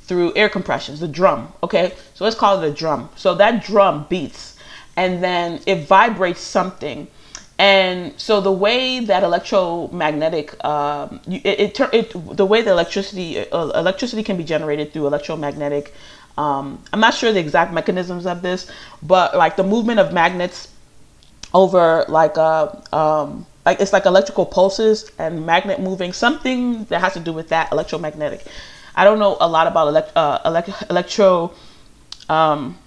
through 0.04 0.34
air 0.36 0.50
compressions 0.50 1.00
the 1.00 1.08
drum 1.08 1.52
okay? 1.64 1.94
So 2.14 2.24
let's 2.24 2.36
call 2.36 2.62
it 2.62 2.68
a 2.68 2.74
drum. 2.74 3.10
So 3.16 3.36
that 3.36 3.64
drum 3.64 4.06
beats 4.10 4.58
and 4.98 5.24
then 5.24 5.62
it 5.66 5.88
vibrates 5.88 6.42
something. 6.42 7.08
And 7.58 8.14
so 8.20 8.42
the 8.42 8.52
way 8.52 9.02
that 9.02 9.24
electromagnetic 9.24 10.64
um, 10.64 11.22
it, 11.28 11.80
it, 11.80 11.80
it, 11.94 12.38
the 12.38 12.46
way 12.46 12.62
that 12.62 12.72
electricity 12.72 13.50
uh, 13.52 13.70
electricity 13.80 14.24
can 14.24 14.38
be 14.38 14.44
generated 14.44 14.94
through 14.94 15.08
electromagnetic 15.08 15.94
um, 16.40 16.82
i'm 16.94 17.00
not 17.00 17.14
sure 17.14 17.32
the 17.32 17.40
exact 17.40 17.72
mechanisms 17.74 18.26
of 18.26 18.42
this 18.42 18.72
but 19.04 19.36
like 19.36 19.56
the 19.56 19.64
movement 19.64 20.00
of 20.00 20.14
magnets 20.14 20.70
over 21.54 22.06
like 22.08 22.38
a 22.38 22.80
uh, 22.94 23.24
um, 23.24 23.46
like 23.66 23.80
it's 23.80 23.94
like 23.94 24.06
electrical 24.06 24.46
pulses 24.46 25.12
and 25.20 25.46
magnet 25.46 25.80
moving 25.80 26.14
something 26.14 26.86
that 26.86 27.02
has 27.02 27.14
to 27.14 27.20
do 27.20 27.34
with 27.34 27.50
that 27.50 27.72
electromagnetic. 27.72 28.46
I 28.96 29.04
don't 29.04 29.20
know 29.20 29.38
a 29.40 29.48
lot 29.48 29.68
about 29.68 29.88
elect, 29.88 30.16
uh, 30.16 30.40
elect, 30.46 30.70
electro 30.90 31.54
um, 32.28 32.78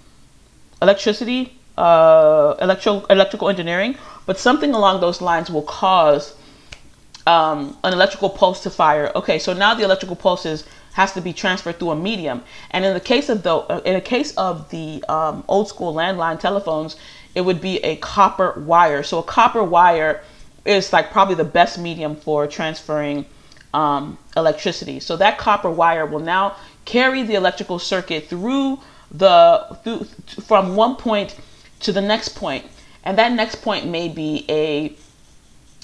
electricity 0.81 1.57
uh, 1.77 2.55
electro 2.59 3.05
electrical 3.09 3.49
engineering 3.49 3.95
but 4.25 4.37
something 4.37 4.73
along 4.73 5.01
those 5.01 5.21
lines 5.21 5.49
will 5.49 5.63
cause 5.63 6.35
um, 7.25 7.77
an 7.83 7.93
electrical 7.93 8.29
pulse 8.29 8.61
to 8.63 8.69
fire. 8.69 9.11
Okay 9.15 9.39
so 9.39 9.53
now 9.53 9.73
the 9.73 9.83
electrical 9.83 10.15
pulses 10.15 10.65
has 10.93 11.13
to 11.13 11.21
be 11.21 11.33
transferred 11.33 11.77
through 11.79 11.91
a 11.91 11.95
medium 11.95 12.43
and 12.71 12.85
in 12.85 12.93
the 12.93 12.99
case 12.99 13.29
of 13.29 13.43
the 13.43 13.53
uh, 13.53 13.81
in 13.85 13.93
the 13.93 14.01
case 14.01 14.35
of 14.37 14.69
the 14.69 15.03
um, 15.09 15.43
old 15.47 15.67
school 15.67 15.93
landline 15.93 16.39
telephones 16.39 16.95
it 17.35 17.41
would 17.41 17.61
be 17.61 17.77
a 17.77 17.95
copper 17.97 18.53
wire. 18.65 19.03
So 19.03 19.19
a 19.19 19.23
copper 19.23 19.63
wire 19.63 20.21
is 20.65 20.93
like 20.93 21.11
probably 21.11 21.35
the 21.35 21.43
best 21.43 21.77
medium 21.79 22.15
for 22.15 22.47
transferring 22.47 23.25
um, 23.73 24.17
electricity. 24.37 24.99
So 24.99 25.17
that 25.17 25.37
copper 25.37 25.69
wire 25.69 26.05
will 26.05 26.19
now 26.19 26.55
carry 26.85 27.23
the 27.23 27.35
electrical 27.35 27.79
circuit 27.79 28.27
through 28.27 28.79
the 29.11 29.77
through, 29.83 30.05
from 30.43 30.75
one 30.75 30.95
point 30.95 31.35
to 31.81 31.91
the 31.91 32.01
next 32.01 32.29
point, 32.29 32.65
and 33.03 33.17
that 33.17 33.31
next 33.31 33.55
point 33.55 33.87
may 33.87 34.07
be 34.07 34.45
a 34.49 34.89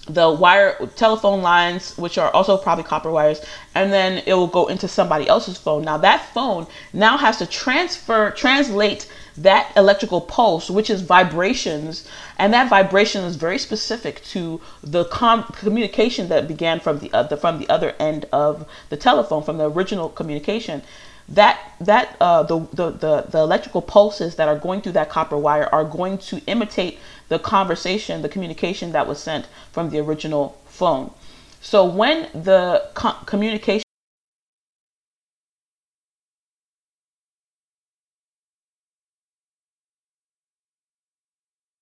the 0.09 0.29
wire 0.29 0.75
telephone 0.95 1.41
lines 1.41 1.97
which 1.97 2.17
are 2.17 2.31
also 2.31 2.57
probably 2.57 2.83
copper 2.83 3.11
wires 3.11 3.41
and 3.75 3.93
then 3.93 4.23
it 4.25 4.33
will 4.33 4.47
go 4.47 4.65
into 4.67 4.87
somebody 4.87 5.27
else's 5.27 5.57
phone 5.57 5.83
now 5.83 5.97
that 5.97 6.25
phone 6.33 6.65
now 6.93 7.15
has 7.17 7.37
to 7.37 7.45
transfer 7.45 8.31
translate 8.31 9.07
that 9.43 9.71
electrical 9.77 10.21
pulse, 10.21 10.69
which 10.69 10.89
is 10.89 11.01
vibrations, 11.01 12.07
and 12.37 12.53
that 12.53 12.69
vibration 12.69 13.23
is 13.23 13.35
very 13.35 13.57
specific 13.57 14.23
to 14.25 14.59
the 14.83 15.05
com- 15.05 15.43
communication 15.53 16.27
that 16.29 16.47
began 16.47 16.79
from 16.79 16.99
the, 16.99 17.11
uh, 17.13 17.23
the, 17.23 17.37
from 17.37 17.59
the 17.59 17.69
other 17.69 17.95
end 17.99 18.25
of 18.31 18.67
the 18.89 18.97
telephone, 18.97 19.43
from 19.43 19.57
the 19.57 19.69
original 19.69 20.09
communication. 20.09 20.81
That 21.29 21.59
that 21.79 22.17
uh, 22.19 22.43
the, 22.43 22.59
the 22.73 22.91
the 22.91 23.21
the 23.29 23.37
electrical 23.39 23.81
pulses 23.81 24.35
that 24.35 24.47
are 24.47 24.57
going 24.57 24.81
through 24.81 24.93
that 24.93 25.09
copper 25.09 25.37
wire 25.37 25.69
are 25.71 25.83
going 25.85 26.17
to 26.29 26.41
imitate 26.47 26.99
the 27.29 27.37
conversation, 27.39 28.21
the 28.23 28.29
communication 28.29 28.91
that 28.93 29.07
was 29.07 29.21
sent 29.21 29.47
from 29.71 29.91
the 29.91 29.99
original 29.99 30.57
phone. 30.65 31.11
So 31.61 31.85
when 31.85 32.29
the 32.33 32.89
co- 32.95 33.17
communication 33.25 33.83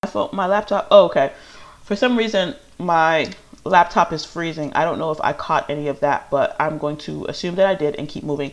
phone, 0.07 0.29
my 0.33 0.47
laptop. 0.47 0.87
Oh, 0.91 1.05
okay. 1.05 1.31
For 1.83 1.95
some 1.95 2.17
reason, 2.17 2.55
my 2.79 3.29
laptop 3.63 4.11
is 4.13 4.25
freezing. 4.25 4.71
I 4.73 4.83
don't 4.83 4.99
know 4.99 5.11
if 5.11 5.19
I 5.21 5.33
caught 5.33 5.69
any 5.69 5.87
of 5.87 5.99
that, 6.01 6.29
but 6.29 6.55
I'm 6.59 6.77
going 6.77 6.97
to 6.97 7.25
assume 7.25 7.55
that 7.55 7.65
I 7.67 7.75
did 7.75 7.95
and 7.95 8.07
keep 8.07 8.23
moving. 8.23 8.51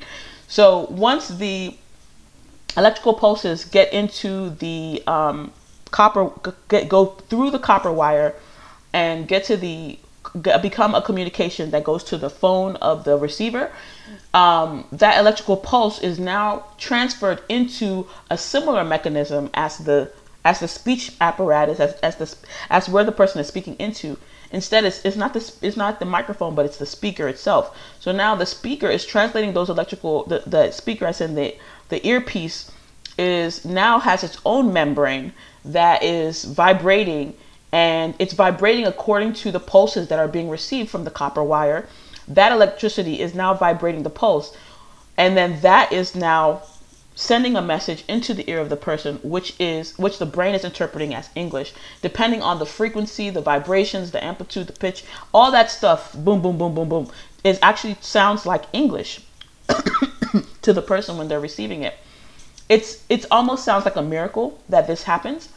So 0.48 0.86
once 0.90 1.28
the 1.28 1.76
electrical 2.76 3.14
pulses 3.14 3.64
get 3.64 3.92
into 3.92 4.50
the 4.50 5.02
um, 5.06 5.52
copper, 5.90 6.30
get, 6.68 6.88
go 6.88 7.06
through 7.06 7.50
the 7.50 7.58
copper 7.58 7.92
wire 7.92 8.34
and 8.92 9.26
get 9.28 9.44
to 9.44 9.56
the 9.56 9.98
become 10.62 10.94
a 10.94 11.02
communication 11.02 11.70
that 11.70 11.84
goes 11.84 12.02
to 12.02 12.16
the 12.16 12.30
phone 12.30 12.76
of 12.76 13.04
the 13.04 13.16
receiver. 13.16 13.70
Um, 14.32 14.86
that 14.90 15.18
electrical 15.18 15.56
pulse 15.56 16.00
is 16.00 16.18
now 16.18 16.64
transferred 16.78 17.42
into 17.48 18.08
a 18.30 18.38
similar 18.38 18.84
mechanism 18.84 19.50
as 19.54 19.78
the 19.78 20.10
as 20.44 20.60
the 20.60 20.68
speech 20.68 21.12
apparatus, 21.20 21.80
as, 21.80 21.94
as 22.00 22.16
the 22.16 22.36
as 22.70 22.88
where 22.88 23.04
the 23.04 23.12
person 23.12 23.40
is 23.40 23.46
speaking 23.46 23.76
into. 23.78 24.16
Instead, 24.54 24.84
it's, 24.84 25.04
it's 25.04 25.16
not 25.16 25.34
the 25.34 25.52
it's 25.62 25.76
not 25.76 25.98
the 25.98 26.04
microphone, 26.04 26.54
but 26.54 26.64
it's 26.64 26.76
the 26.76 26.86
speaker 26.86 27.26
itself. 27.26 27.76
So 27.98 28.12
now 28.12 28.36
the 28.36 28.46
speaker 28.46 28.88
is 28.88 29.04
translating 29.04 29.52
those 29.52 29.68
electrical 29.68 30.24
the, 30.24 30.44
the 30.46 30.70
speaker 30.70 31.06
as 31.06 31.20
in 31.20 31.34
the 31.34 31.56
the 31.88 32.06
earpiece 32.06 32.70
is 33.18 33.64
now 33.64 33.98
has 33.98 34.22
its 34.22 34.38
own 34.44 34.72
membrane 34.72 35.32
that 35.64 36.02
is 36.02 36.44
vibrating 36.44 37.34
and 37.72 38.14
it's 38.20 38.32
vibrating 38.32 38.86
according 38.86 39.32
to 39.32 39.50
the 39.50 39.58
pulses 39.58 40.06
that 40.08 40.20
are 40.20 40.28
being 40.28 40.48
received 40.48 40.88
from 40.88 41.02
the 41.04 41.10
copper 41.10 41.42
wire. 41.42 41.88
That 42.28 42.52
electricity 42.52 43.20
is 43.20 43.34
now 43.34 43.54
vibrating 43.54 44.04
the 44.04 44.10
pulse. 44.10 44.56
And 45.16 45.36
then 45.36 45.60
that 45.62 45.92
is 45.92 46.14
now 46.14 46.62
sending 47.14 47.56
a 47.56 47.62
message 47.62 48.04
into 48.08 48.34
the 48.34 48.48
ear 48.50 48.60
of 48.60 48.68
the 48.68 48.76
person 48.76 49.16
which 49.22 49.54
is 49.60 49.96
which 49.98 50.18
the 50.18 50.26
brain 50.26 50.54
is 50.54 50.64
interpreting 50.64 51.14
as 51.14 51.30
english 51.34 51.72
depending 52.02 52.42
on 52.42 52.58
the 52.58 52.66
frequency 52.66 53.30
the 53.30 53.40
vibrations 53.40 54.10
the 54.10 54.24
amplitude 54.24 54.66
the 54.66 54.72
pitch 54.72 55.04
all 55.32 55.52
that 55.52 55.70
stuff 55.70 56.12
boom 56.12 56.42
boom 56.42 56.58
boom 56.58 56.74
boom 56.74 56.88
boom 56.88 57.10
is 57.44 57.58
actually 57.62 57.96
sounds 58.00 58.44
like 58.44 58.64
english 58.72 59.20
to 60.62 60.72
the 60.72 60.82
person 60.82 61.16
when 61.16 61.28
they're 61.28 61.40
receiving 61.40 61.82
it. 61.82 61.94
It's 62.68 63.04
it's 63.08 63.26
almost 63.30 63.64
sounds 63.64 63.84
like 63.84 63.96
a 63.96 64.02
miracle 64.02 64.58
that 64.68 64.86
this 64.86 65.04
happens 65.04 65.50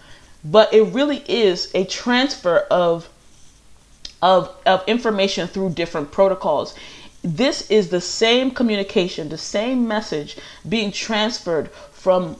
but 0.44 0.74
it 0.74 0.84
really 0.84 1.24
is 1.28 1.72
a 1.74 1.86
transfer 1.86 2.60
of 2.70 3.10
of 4.22 4.54
of 4.66 4.84
information 4.88 5.48
through 5.48 5.70
different 5.70 6.12
protocols 6.12 6.76
this 7.36 7.69
is 7.69 7.89
the 7.89 8.00
same 8.00 8.51
communication, 8.51 9.29
the 9.29 9.38
same 9.38 9.88
message 9.88 10.38
being 10.69 10.91
transferred 10.91 11.69
from 11.91 12.38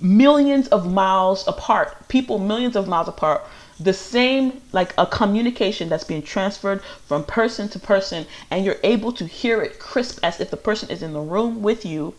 millions 0.00 0.68
of 0.68 0.90
miles 0.90 1.46
apart, 1.46 2.08
people 2.08 2.38
millions 2.38 2.74
of 2.74 2.88
miles 2.88 3.08
apart, 3.08 3.42
the 3.78 3.92
same 3.92 4.62
like 4.72 4.94
a 4.96 5.06
communication 5.06 5.88
that's 5.88 6.04
being 6.04 6.22
transferred 6.22 6.82
from 7.06 7.24
person 7.24 7.68
to 7.68 7.78
person, 7.78 8.24
and 8.50 8.64
you're 8.64 8.78
able 8.82 9.12
to 9.12 9.26
hear 9.26 9.60
it 9.60 9.78
crisp 9.78 10.20
as 10.22 10.40
if 10.40 10.50
the 10.50 10.56
person 10.56 10.88
is 10.90 11.02
in 11.02 11.12
the 11.12 11.20
room 11.20 11.60
with 11.60 11.84
you. 11.84 12.14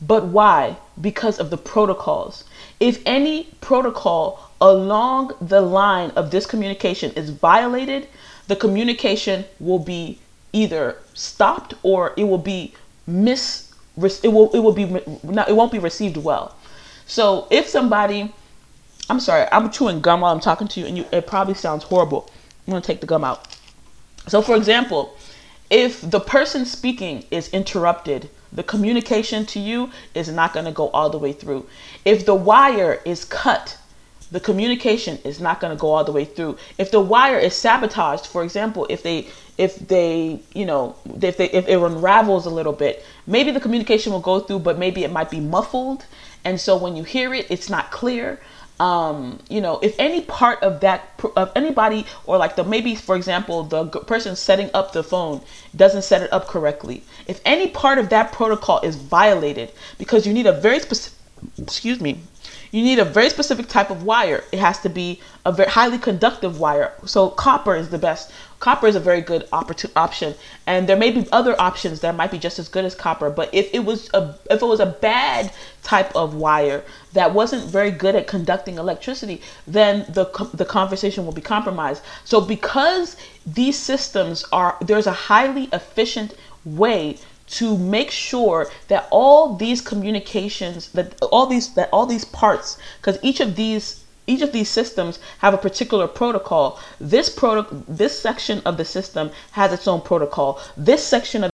But 0.00 0.26
why? 0.26 0.76
Because 1.00 1.38
of 1.38 1.50
the 1.50 1.58
protocols. 1.58 2.44
If 2.78 3.02
any 3.04 3.48
protocol 3.60 4.50
along 4.60 5.34
the 5.40 5.60
line 5.60 6.12
of 6.12 6.30
this 6.30 6.46
communication 6.46 7.10
is 7.12 7.30
violated, 7.30 8.08
the 8.46 8.56
communication 8.56 9.44
will 9.58 9.80
be 9.80 10.20
either 10.52 10.96
stopped 11.14 11.74
or 11.82 12.14
it 12.16 12.24
will 12.24 12.38
be 12.38 12.74
mis 13.06 13.72
it 14.22 14.28
will 14.28 14.50
it 14.52 14.60
will 14.60 14.72
be 14.72 14.84
not 15.24 15.48
it 15.48 15.56
won't 15.56 15.72
be 15.72 15.78
received 15.78 16.16
well. 16.16 16.54
So 17.06 17.46
if 17.50 17.66
somebody 17.66 18.32
I'm 19.10 19.20
sorry, 19.20 19.46
I'm 19.50 19.70
chewing 19.70 20.00
gum 20.00 20.20
while 20.20 20.32
I'm 20.32 20.40
talking 20.40 20.68
to 20.68 20.80
you 20.80 20.86
and 20.86 20.96
you 20.96 21.06
it 21.12 21.26
probably 21.26 21.54
sounds 21.54 21.84
horrible. 21.84 22.30
I'm 22.66 22.72
going 22.72 22.82
to 22.82 22.86
take 22.86 23.00
the 23.00 23.06
gum 23.06 23.24
out. 23.24 23.56
So 24.26 24.42
for 24.42 24.54
example, 24.54 25.16
if 25.70 26.00
the 26.02 26.20
person 26.20 26.66
speaking 26.66 27.24
is 27.30 27.48
interrupted, 27.48 28.28
the 28.52 28.62
communication 28.62 29.46
to 29.46 29.58
you 29.58 29.90
is 30.14 30.28
not 30.28 30.52
going 30.52 30.66
to 30.66 30.72
go 30.72 30.88
all 30.90 31.10
the 31.10 31.18
way 31.18 31.32
through. 31.32 31.66
If 32.04 32.26
the 32.26 32.34
wire 32.34 33.00
is 33.04 33.24
cut, 33.24 33.78
the 34.30 34.40
communication 34.40 35.18
is 35.24 35.40
not 35.40 35.60
going 35.60 35.74
to 35.74 35.80
go 35.80 35.88
all 35.88 36.04
the 36.04 36.12
way 36.12 36.24
through. 36.24 36.58
If 36.76 36.90
the 36.90 37.00
wire 37.00 37.38
is 37.38 37.54
sabotaged, 37.54 38.26
for 38.26 38.42
example, 38.42 38.86
if 38.90 39.02
they 39.02 39.28
if 39.58 39.76
they 39.88 40.40
you 40.54 40.64
know 40.64 40.94
if 41.20 41.36
they 41.36 41.50
if 41.50 41.68
it 41.68 41.78
unravels 41.78 42.46
a 42.46 42.50
little 42.50 42.72
bit 42.72 43.04
maybe 43.26 43.50
the 43.50 43.60
communication 43.60 44.12
will 44.12 44.20
go 44.20 44.40
through 44.40 44.58
but 44.58 44.78
maybe 44.78 45.04
it 45.04 45.12
might 45.12 45.30
be 45.30 45.40
muffled 45.40 46.06
and 46.44 46.60
so 46.60 46.76
when 46.76 46.96
you 46.96 47.02
hear 47.02 47.34
it 47.34 47.46
it's 47.50 47.68
not 47.68 47.90
clear 47.90 48.40
um, 48.80 49.40
you 49.48 49.60
know, 49.60 49.80
if 49.80 49.96
any 49.98 50.20
part 50.20 50.62
of 50.62 50.80
that 50.80 51.10
of 51.34 51.50
anybody 51.56 52.06
or 52.26 52.38
like 52.38 52.54
the 52.54 52.62
maybe 52.62 52.94
for 52.94 53.16
example 53.16 53.64
the 53.64 53.86
person 53.86 54.36
setting 54.36 54.70
up 54.72 54.92
the 54.92 55.02
phone 55.02 55.40
doesn't 55.74 56.02
set 56.02 56.22
it 56.22 56.32
up 56.32 56.46
correctly, 56.46 57.02
if 57.26 57.40
any 57.44 57.68
part 57.68 57.98
of 57.98 58.08
that 58.10 58.30
protocol 58.32 58.80
is 58.80 58.96
violated 58.96 59.72
because 59.98 60.26
you 60.26 60.32
need 60.32 60.46
a 60.46 60.52
very 60.52 60.78
specific, 60.78 61.18
excuse 61.58 62.00
me, 62.00 62.20
you 62.70 62.82
need 62.82 62.98
a 62.98 63.04
very 63.04 63.30
specific 63.30 63.66
type 63.68 63.90
of 63.90 64.04
wire. 64.04 64.44
It 64.52 64.60
has 64.60 64.78
to 64.82 64.88
be 64.88 65.20
a 65.44 65.50
very 65.50 65.70
highly 65.70 65.98
conductive 65.98 66.60
wire. 66.60 66.92
So 67.04 67.30
copper 67.30 67.74
is 67.74 67.88
the 67.88 67.98
best. 67.98 68.30
Copper 68.60 68.88
is 68.88 68.96
a 68.96 69.00
very 69.00 69.20
good 69.20 69.48
option, 69.52 70.34
and 70.66 70.88
there 70.88 70.96
may 70.96 71.10
be 71.12 71.26
other 71.30 71.54
options 71.60 72.00
that 72.00 72.16
might 72.16 72.32
be 72.32 72.38
just 72.38 72.58
as 72.58 72.68
good 72.68 72.84
as 72.84 72.94
copper. 72.94 73.30
But 73.30 73.54
if 73.54 73.72
it 73.72 73.84
was 73.84 74.10
a 74.12 74.34
if 74.50 74.60
it 74.62 74.66
was 74.66 74.80
a 74.80 74.86
bad 74.86 75.52
type 75.84 76.14
of 76.16 76.34
wire 76.34 76.82
that 77.12 77.32
wasn't 77.32 77.70
very 77.70 77.92
good 77.92 78.16
at 78.16 78.26
conducting 78.26 78.76
electricity, 78.76 79.40
then 79.66 80.04
the 80.08 80.24
the 80.52 80.64
conversation 80.64 81.24
will 81.24 81.32
be 81.32 81.40
compromised. 81.40 82.02
So 82.24 82.40
because 82.40 83.16
these 83.46 83.78
systems 83.78 84.44
are 84.50 84.76
there's 84.80 85.06
a 85.06 85.12
highly 85.12 85.68
efficient 85.72 86.34
way 86.64 87.18
to 87.48 87.78
make 87.78 88.10
sure 88.10 88.70
that 88.88 89.08
all 89.10 89.54
these 89.54 89.80
communications 89.80 90.88
that 90.92 91.14
all 91.22 91.46
these 91.46 91.74
that 91.74 91.88
all 91.92 92.06
these 92.06 92.24
parts 92.24 92.76
because 93.00 93.18
each 93.22 93.40
of 93.40 93.56
these 93.56 94.04
each 94.28 94.42
of 94.42 94.52
these 94.52 94.68
systems 94.68 95.18
have 95.38 95.54
a 95.54 95.58
particular 95.58 96.06
protocol 96.06 96.78
this 97.00 97.28
proto- 97.28 97.84
this 97.88 98.18
section 98.20 98.62
of 98.64 98.76
the 98.76 98.84
system 98.84 99.30
has 99.52 99.72
its 99.72 99.88
own 99.88 100.00
protocol 100.00 100.60
this 100.76 101.02
section 101.04 101.44
of 101.44 101.50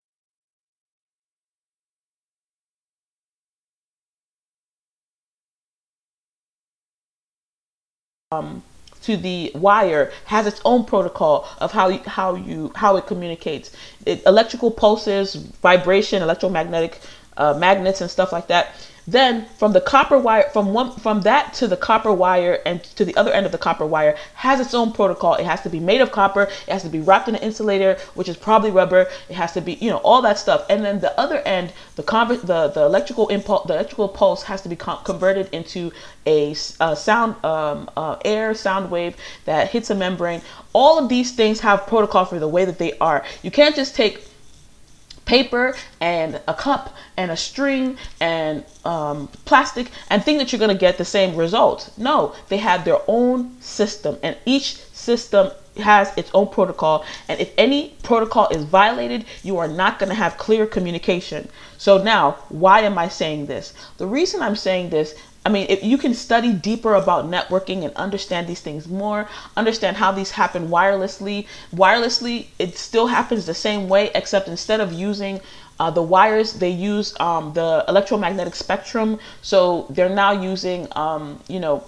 um, 8.32 8.64
to 9.02 9.18
the 9.18 9.52
wire 9.56 10.12
has 10.26 10.48
its 10.48 10.62
own 10.64 10.86
protocol 10.86 11.48
of 11.60 11.72
how 11.72 11.92
how 12.06 12.36
you 12.36 12.72
how 12.76 12.96
it 12.96 13.06
communicates. 13.08 13.72
It, 14.06 14.24
electrical 14.26 14.72
pulses, 14.72 15.36
vibration, 15.36 16.22
electromagnetic 16.22 17.00
uh, 17.38 17.54
magnets, 17.56 18.00
and 18.02 18.10
stuff 18.10 18.32
like 18.32 18.48
that 18.48 18.74
then 19.08 19.46
from 19.58 19.74
the 19.74 19.82
copper 19.82 20.18
wire, 20.18 20.50
from 20.54 20.74
one 20.74 20.92
from 20.92 21.22
that 21.22 21.54
to 21.56 21.68
the 21.68 21.78
copper 21.78 22.14
wire 22.14 22.60
and 22.66 22.84
to 22.84 23.04
the 23.06 23.16
other 23.16 23.32
end 23.32 23.46
of 23.46 23.52
the 23.52 23.58
copper 23.58 23.86
wire 23.86 24.16
has 24.36 24.60
its 24.60 24.74
own 24.74 24.92
protocol. 24.92 25.36
It 25.36 25.46
has 25.46 25.62
to 25.62 25.70
be 25.70 25.80
made 25.80 26.02
of 26.02 26.12
copper. 26.12 26.44
It 26.44 26.72
has 26.72 26.84
to 26.84 26.90
be 26.90 27.00
wrapped 27.00 27.28
in 27.28 27.36
an 27.36 27.42
insulator, 27.42 27.98
which 28.14 28.30
is 28.30 28.38
probably 28.38 28.72
rubber. 28.72 29.08
It 29.30 29.36
has 29.36 29.54
to 29.54 29.62
be, 29.62 29.74
you 29.74 29.90
know, 29.90 29.98
all 29.98 30.22
that 30.22 30.38
stuff. 30.38 30.66
And 30.70 30.84
then 30.84 31.00
the 31.00 31.20
other 31.20 31.40
end, 31.40 31.74
the 31.96 32.04
convert, 32.04 32.42
the 32.46 32.68
the 32.70 32.86
electrical 32.86 33.28
impulse, 33.30 33.68
the 33.68 33.74
electrical 33.74 34.08
pulse 34.08 34.44
has 34.44 34.62
to 34.62 34.70
be 34.70 34.76
converted 34.76 35.50
into 35.52 35.92
a, 36.26 36.52
a 36.80 36.96
sound, 36.96 37.44
um, 37.44 37.90
uh, 37.98 38.18
air 38.24 38.54
sound 38.54 38.92
wave 38.92 39.16
that 39.46 39.70
hits 39.70 39.90
a 39.90 39.96
membrane. 39.96 40.42
All 40.74 41.00
of 41.00 41.10
these 41.10 41.32
things 41.32 41.60
have 41.62 41.88
protocol 41.88 42.26
for 42.26 42.40
the 42.40 42.48
way 42.48 42.66
that 42.66 42.78
they 42.78 42.98
are. 43.00 43.24
You 43.42 43.52
can't 43.52 43.76
just 43.76 43.96
take 43.96 44.31
paper 45.26 45.76
and 46.00 46.42
a 46.48 46.54
cup 46.54 46.96
and 47.18 47.32
a 47.32 47.38
string 47.38 47.98
and 48.20 48.66
um, 48.86 49.28
plastic 49.46 49.92
and 50.10 50.24
think 50.24 50.40
that 50.40 50.52
you're 50.52 50.60
going 50.60 50.76
to 50.76 50.80
get 50.80 50.98
the 50.98 51.06
same 51.06 51.36
result. 51.36 51.92
No, 51.98 52.36
they 52.50 52.58
have 52.58 52.86
their 52.86 53.00
own 53.08 53.60
system, 53.62 54.18
and 54.24 54.36
each 54.46 54.76
system 54.94 55.52
has 55.78 56.16
its 56.18 56.30
own 56.34 56.48
protocol. 56.48 57.06
And 57.30 57.40
if 57.40 57.54
any 57.58 57.96
protocol 58.04 58.48
is 58.50 58.64
violated, 58.64 59.26
you 59.44 59.58
are 59.58 59.68
not 59.68 60.00
going 60.00 60.10
to 60.10 60.16
have 60.16 60.38
clear 60.38 60.66
communication. 60.66 61.48
So, 61.78 62.02
now, 62.02 62.38
why 62.50 62.82
am 62.82 62.98
I 62.98 63.08
saying 63.08 63.46
this? 63.46 63.74
The 63.98 64.08
reason 64.08 64.42
I'm 64.42 64.56
saying 64.56 64.90
this 64.90 65.16
I 65.44 65.50
mean, 65.50 65.66
if 65.70 65.84
you 65.84 65.98
can 65.98 66.14
study 66.14 66.54
deeper 66.54 66.94
about 66.94 67.26
networking 67.26 67.84
and 67.84 67.94
understand 67.96 68.48
these 68.48 68.62
things 68.62 68.88
more, 68.88 69.28
understand 69.58 69.98
how 69.98 70.12
these 70.12 70.32
happen 70.32 70.68
wirelessly. 70.68 71.48
Wirelessly, 71.74 72.48
it 72.60 72.78
still 72.78 73.08
happens 73.08 73.48
the 73.48 73.56
same 73.56 73.90
way, 73.90 74.12
except 74.14 74.48
instead 74.48 74.80
of 74.80 74.94
using 74.94 75.42
uh, 75.80 75.90
the 75.90 76.04
wires, 76.04 76.54
they 76.54 76.70
use 76.70 77.20
um, 77.20 77.54
the 77.54 77.84
electromagnetic 77.88 78.54
spectrum. 78.56 79.18
So 79.42 79.88
they're 79.90 80.10
now 80.10 80.32
using, 80.32 80.88
um, 80.92 81.40
you 81.48 81.60
know, 81.60 81.84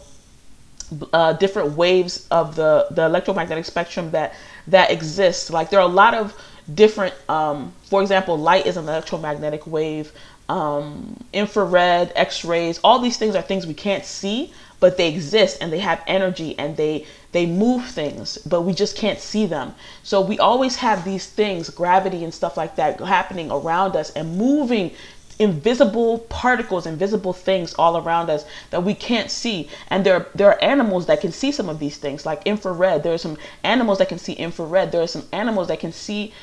uh, 1.11 1.33
different 1.33 1.75
waves 1.77 2.27
of 2.29 2.55
the 2.55 2.87
the 2.91 3.05
electromagnetic 3.05 3.65
spectrum 3.65 4.11
that 4.11 4.33
that 4.67 4.91
exists. 4.91 5.49
Like 5.49 5.69
there 5.69 5.79
are 5.79 5.89
a 5.89 5.93
lot 6.03 6.13
of 6.13 6.35
different. 6.73 7.13
Um, 7.29 7.73
for 7.83 8.01
example, 8.01 8.37
light 8.37 8.65
is 8.65 8.77
an 8.77 8.87
electromagnetic 8.87 9.67
wave 9.67 10.11
um, 10.49 11.23
infrared, 11.33 12.11
X 12.15 12.43
rays, 12.43 12.79
all 12.83 12.99
these 12.99 13.17
things 13.17 13.35
are 13.35 13.41
things 13.41 13.65
we 13.65 13.73
can't 13.73 14.05
see, 14.05 14.53
but 14.79 14.97
they 14.97 15.07
exist 15.07 15.57
and 15.61 15.71
they 15.71 15.79
have 15.79 16.03
energy 16.07 16.57
and 16.59 16.75
they 16.77 17.05
they 17.31 17.45
move 17.47 17.85
things, 17.85 18.37
but 18.45 18.61
we 18.61 18.73
just 18.73 18.95
can't 18.95 19.19
see 19.19 19.47
them. 19.47 19.73
So 20.03 20.21
we 20.21 20.37
always 20.37 20.75
have 20.75 21.03
these 21.03 21.25
things, 21.25 21.69
gravity 21.71 22.23
and 22.23 22.31
stuff 22.31 22.57
like 22.57 22.75
that, 22.75 22.99
happening 22.99 23.49
around 23.49 23.95
us 23.95 24.11
and 24.11 24.37
moving 24.37 24.91
invisible 25.39 26.19
particles, 26.19 26.85
invisible 26.85 27.33
things 27.33 27.73
all 27.73 27.97
around 27.97 28.29
us 28.29 28.45
that 28.69 28.83
we 28.83 28.93
can't 28.93 29.31
see. 29.31 29.67
And 29.89 30.05
there, 30.05 30.27
there 30.35 30.49
are 30.49 30.61
animals 30.63 31.07
that 31.07 31.21
can 31.21 31.31
see 31.31 31.51
some 31.51 31.69
of 31.69 31.79
these 31.79 31.97
things, 31.97 32.25
like 32.25 32.41
infrared. 32.45 33.03
There 33.03 33.13
are 33.13 33.17
some 33.17 33.37
animals 33.63 33.97
that 33.97 34.09
can 34.09 34.19
see 34.19 34.33
infrared. 34.33 34.91
There 34.91 35.01
are 35.01 35.07
some 35.07 35.27
animals 35.31 35.69
that 35.69 35.79
can 35.79 35.91
see 35.91 36.33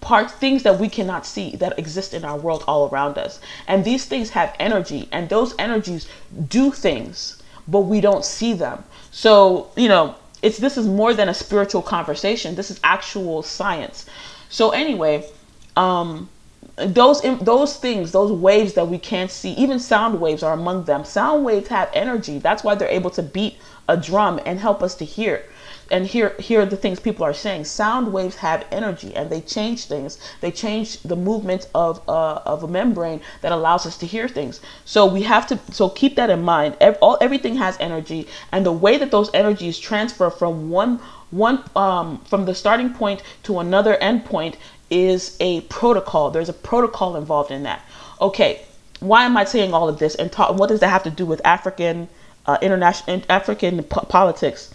parts 0.00 0.32
things 0.32 0.62
that 0.64 0.80
we 0.80 0.88
cannot 0.88 1.24
see 1.24 1.56
that 1.56 1.78
exist 1.78 2.12
in 2.12 2.24
our 2.24 2.36
world 2.36 2.64
all 2.66 2.88
around 2.88 3.18
us. 3.18 3.40
And 3.68 3.84
these 3.84 4.04
things 4.04 4.30
have 4.30 4.54
energy 4.58 5.08
and 5.12 5.28
those 5.28 5.54
energies 5.58 6.08
do 6.48 6.72
things 6.72 7.42
but 7.68 7.80
we 7.80 8.00
don't 8.00 8.24
see 8.24 8.52
them. 8.52 8.84
So 9.10 9.70
you 9.76 9.88
know 9.88 10.14
it's 10.42 10.58
this 10.58 10.76
is 10.76 10.86
more 10.86 11.14
than 11.14 11.28
a 11.28 11.34
spiritual 11.34 11.82
conversation. 11.82 12.54
This 12.54 12.70
is 12.70 12.80
actual 12.82 13.42
science. 13.42 14.06
So 14.48 14.70
anyway 14.70 15.28
um 15.76 16.28
those 16.76 17.20
those 17.40 17.76
things 17.76 18.12
those 18.12 18.32
waves 18.32 18.74
that 18.74 18.88
we 18.88 18.98
can't 18.98 19.30
see 19.30 19.52
even 19.52 19.78
sound 19.78 20.20
waves 20.20 20.42
are 20.42 20.52
among 20.52 20.84
them. 20.84 21.04
Sound 21.04 21.44
waves 21.44 21.68
have 21.68 21.90
energy. 21.92 22.38
That's 22.38 22.64
why 22.64 22.74
they're 22.74 22.88
able 22.88 23.10
to 23.10 23.22
beat 23.22 23.56
a 23.88 23.96
drum 23.96 24.40
and 24.46 24.58
help 24.58 24.82
us 24.82 24.94
to 24.96 25.04
hear 25.04 25.44
and 25.92 26.06
here 26.06 26.34
here 26.38 26.62
are 26.62 26.66
the 26.66 26.76
things 26.76 26.98
people 26.98 27.24
are 27.24 27.34
saying. 27.34 27.66
Sound 27.66 28.12
waves 28.12 28.36
have 28.36 28.64
energy 28.72 29.14
and 29.14 29.28
they 29.28 29.42
change 29.42 29.84
things. 29.84 30.18
They 30.40 30.50
change 30.50 31.00
the 31.02 31.14
movement 31.14 31.68
of 31.74 32.00
uh, 32.08 32.40
of 32.46 32.64
a 32.64 32.68
membrane 32.68 33.20
that 33.42 33.52
allows 33.52 33.84
us 33.86 33.98
to 33.98 34.06
hear 34.06 34.26
things. 34.26 34.60
So 34.86 35.04
we 35.06 35.22
have 35.22 35.46
to 35.48 35.60
so 35.70 35.90
keep 35.90 36.16
that 36.16 36.30
in 36.30 36.42
mind. 36.42 36.76
Every, 36.80 36.98
all, 37.00 37.18
everything 37.20 37.56
has 37.56 37.76
energy 37.78 38.26
and 38.50 38.64
the 38.64 38.72
way 38.72 38.96
that 38.96 39.10
those 39.10 39.30
energies 39.34 39.78
transfer 39.78 40.30
from 40.30 40.70
one 40.70 40.98
one 41.30 41.62
um, 41.76 42.18
from 42.24 42.46
the 42.46 42.54
starting 42.54 42.94
point 42.94 43.22
to 43.44 43.58
another 43.58 43.96
endpoint 44.00 44.54
is 44.90 45.36
a 45.40 45.60
protocol. 45.62 46.30
There's 46.30 46.48
a 46.48 46.54
protocol 46.70 47.16
involved 47.16 47.50
in 47.50 47.62
that. 47.64 47.84
Okay 48.20 48.62
why 49.00 49.24
am 49.24 49.36
i 49.36 49.44
saying 49.44 49.74
all 49.74 49.88
of 49.88 49.98
this? 49.98 50.14
And 50.14 50.32
what 50.32 50.68
does 50.68 50.78
that 50.78 50.88
have 50.88 51.02
to 51.02 51.10
do 51.10 51.26
with 51.26 51.40
african 51.44 52.08
uh, 52.46 52.56
international 52.62 53.20
african 53.28 53.82
p- 53.82 54.06
politics 54.08 54.72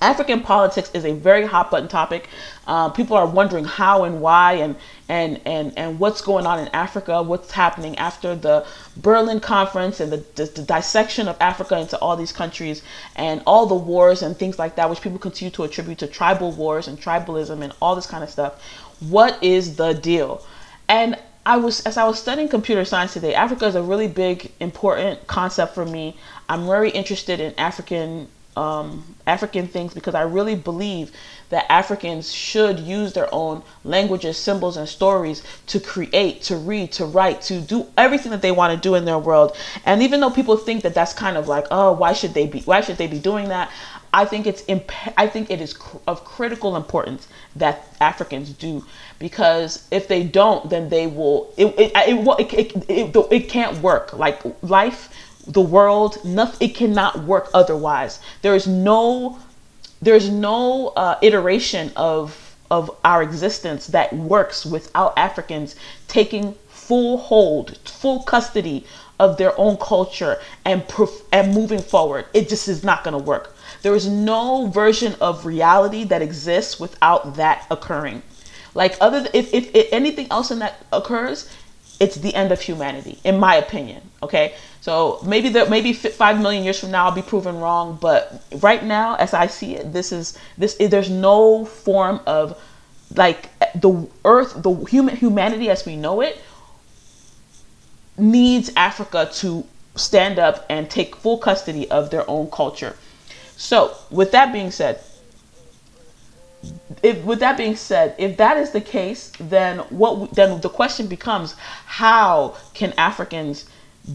African 0.00 0.40
politics 0.40 0.90
is 0.94 1.04
a 1.04 1.12
very 1.12 1.44
hot 1.44 1.70
button 1.70 1.88
topic. 1.88 2.28
Uh, 2.66 2.88
people 2.88 3.16
are 3.16 3.26
wondering 3.26 3.64
how 3.64 4.04
and 4.04 4.20
why 4.20 4.54
and, 4.54 4.76
and, 5.08 5.40
and, 5.44 5.76
and 5.76 5.98
what's 5.98 6.20
going 6.22 6.46
on 6.46 6.58
in 6.58 6.68
Africa, 6.68 7.22
what's 7.22 7.50
happening 7.50 7.98
after 7.98 8.34
the 8.34 8.66
Berlin 8.96 9.40
Conference 9.40 10.00
and 10.00 10.10
the, 10.10 10.24
the, 10.36 10.46
the, 10.46 10.62
dissection 10.62 11.28
of 11.28 11.36
Africa 11.40 11.78
into 11.78 11.98
all 11.98 12.16
these 12.16 12.32
countries 12.32 12.82
and 13.16 13.42
all 13.46 13.66
the 13.66 13.74
wars 13.74 14.22
and 14.22 14.36
things 14.36 14.58
like 14.58 14.76
that, 14.76 14.88
which 14.88 15.02
people 15.02 15.18
continue 15.18 15.50
to 15.50 15.64
attribute 15.64 15.98
to 15.98 16.06
tribal 16.06 16.52
wars 16.52 16.88
and 16.88 16.98
tribalism 16.98 17.62
and 17.62 17.72
all 17.82 17.94
this 17.94 18.06
kind 18.06 18.24
of 18.24 18.30
stuff. 18.30 18.62
What 19.00 19.42
is 19.42 19.76
the 19.76 19.92
deal? 19.92 20.44
And 20.88 21.16
I 21.44 21.56
was 21.56 21.80
as 21.86 21.96
I 21.96 22.04
was 22.04 22.18
studying 22.18 22.48
computer 22.48 22.84
science 22.84 23.14
today, 23.14 23.34
Africa 23.34 23.66
is 23.66 23.74
a 23.74 23.82
really 23.82 24.08
big, 24.08 24.52
important 24.60 25.26
concept 25.26 25.74
for 25.74 25.86
me. 25.86 26.16
I'm 26.48 26.66
very 26.66 26.90
interested 26.90 27.40
in 27.40 27.54
African 27.58 28.28
um, 28.56 29.14
African 29.26 29.68
things 29.68 29.94
because 29.94 30.14
I 30.14 30.22
really 30.22 30.54
believe 30.54 31.12
that 31.50 31.66
Africans 31.70 32.32
should 32.32 32.78
use 32.78 33.12
their 33.12 33.32
own 33.32 33.62
languages, 33.84 34.36
symbols, 34.36 34.76
and 34.76 34.88
stories 34.88 35.42
to 35.66 35.80
create, 35.80 36.42
to 36.42 36.56
read, 36.56 36.92
to 36.92 37.04
write, 37.04 37.42
to 37.42 37.60
do 37.60 37.86
everything 37.96 38.30
that 38.30 38.42
they 38.42 38.52
want 38.52 38.72
to 38.74 38.80
do 38.80 38.94
in 38.94 39.04
their 39.04 39.18
world. 39.18 39.56
And 39.84 40.02
even 40.02 40.20
though 40.20 40.30
people 40.30 40.56
think 40.56 40.82
that 40.82 40.94
that's 40.94 41.12
kind 41.12 41.36
of 41.36 41.48
like, 41.48 41.66
oh, 41.70 41.92
why 41.92 42.12
should 42.12 42.34
they 42.34 42.46
be? 42.46 42.60
Why 42.60 42.80
should 42.80 42.98
they 42.98 43.08
be 43.08 43.18
doing 43.18 43.48
that? 43.48 43.70
I 44.12 44.24
think 44.24 44.46
it's 44.46 44.64
imp- 44.66 44.90
I 45.16 45.28
think 45.28 45.50
it 45.50 45.60
is 45.60 45.72
cr- 45.72 45.98
of 46.06 46.24
critical 46.24 46.74
importance 46.74 47.28
that 47.54 47.86
Africans 48.00 48.50
do 48.50 48.84
because 49.20 49.86
if 49.92 50.08
they 50.08 50.24
don't, 50.24 50.68
then 50.68 50.88
they 50.88 51.06
will. 51.06 51.52
It 51.56 51.66
it 51.78 51.92
it, 51.94 52.52
it, 52.52 52.74
it, 52.88 53.16
it, 53.16 53.26
it 53.30 53.48
can't 53.48 53.78
work. 53.78 54.12
Like 54.12 54.40
life 54.62 55.14
the 55.52 55.60
world 55.60 56.22
nothing 56.24 56.68
it 56.68 56.74
cannot 56.74 57.24
work 57.24 57.48
otherwise 57.54 58.20
there 58.42 58.54
is 58.54 58.66
no 58.66 59.38
there's 60.02 60.30
no 60.30 60.88
uh, 60.96 61.18
iteration 61.22 61.92
of 61.96 62.56
of 62.70 62.90
our 63.04 63.22
existence 63.22 63.88
that 63.88 64.12
works 64.12 64.64
without 64.64 65.12
africans 65.16 65.74
taking 66.08 66.54
full 66.68 67.18
hold 67.18 67.76
full 67.84 68.22
custody 68.22 68.84
of 69.20 69.36
their 69.36 69.56
own 69.60 69.76
culture 69.76 70.40
and 70.64 70.82
and 71.30 71.54
moving 71.54 71.78
forward. 71.78 72.24
It 72.32 72.48
just 72.48 72.66
is 72.68 72.82
not 72.82 73.04
going 73.04 73.12
to 73.12 73.22
work. 73.22 73.54
There 73.82 73.94
is 73.94 74.08
no 74.08 74.66
version 74.68 75.14
of 75.20 75.44
reality 75.44 76.04
that 76.04 76.22
exists 76.22 76.80
without 76.80 77.36
that 77.36 77.66
occurring. 77.70 78.22
Like 78.74 78.96
other 79.00 79.20
th- 79.20 79.34
if, 79.34 79.52
if, 79.52 79.74
if 79.74 79.92
anything 79.92 80.26
else 80.30 80.50
in 80.50 80.58
that 80.60 80.84
occurs, 80.90 81.50
it's 82.00 82.16
the 82.16 82.34
end 82.34 82.50
of 82.50 82.62
humanity, 82.62 83.18
in 83.22 83.38
my 83.38 83.56
opinion. 83.56 84.09
Okay, 84.22 84.54
so 84.82 85.18
maybe 85.24 85.48
maybe 85.70 85.94
five 85.94 86.40
million 86.40 86.62
years 86.62 86.78
from 86.78 86.90
now 86.90 87.06
I'll 87.06 87.12
be 87.12 87.22
proven 87.22 87.58
wrong, 87.58 87.98
but 88.00 88.42
right 88.60 88.84
now, 88.84 89.14
as 89.14 89.32
I 89.32 89.46
see 89.46 89.76
it, 89.76 89.94
this 89.94 90.12
is 90.12 90.36
this. 90.58 90.74
There's 90.74 91.08
no 91.08 91.64
form 91.64 92.20
of 92.26 92.60
like 93.16 93.48
the 93.74 94.06
earth, 94.24 94.62
the 94.62 94.74
human 94.84 95.16
humanity 95.16 95.70
as 95.70 95.86
we 95.86 95.96
know 95.96 96.20
it 96.20 96.40
needs 98.18 98.70
Africa 98.76 99.30
to 99.32 99.64
stand 99.96 100.38
up 100.38 100.66
and 100.68 100.90
take 100.90 101.16
full 101.16 101.38
custody 101.38 101.90
of 101.90 102.10
their 102.10 102.28
own 102.28 102.50
culture. 102.50 102.96
So, 103.56 103.96
with 104.10 104.32
that 104.32 104.52
being 104.52 104.70
said, 104.70 105.00
if 107.02 107.24
with 107.24 107.40
that 107.40 107.56
being 107.56 107.76
said, 107.76 108.14
if 108.18 108.36
that 108.36 108.56
is 108.58 108.72
the 108.72 108.80
case, 108.80 109.32
then 109.40 109.78
what 109.90 110.34
then 110.34 110.60
the 110.60 110.68
question 110.68 111.06
becomes 111.06 111.54
how 111.86 112.56
can 112.74 112.92
Africans 112.98 113.66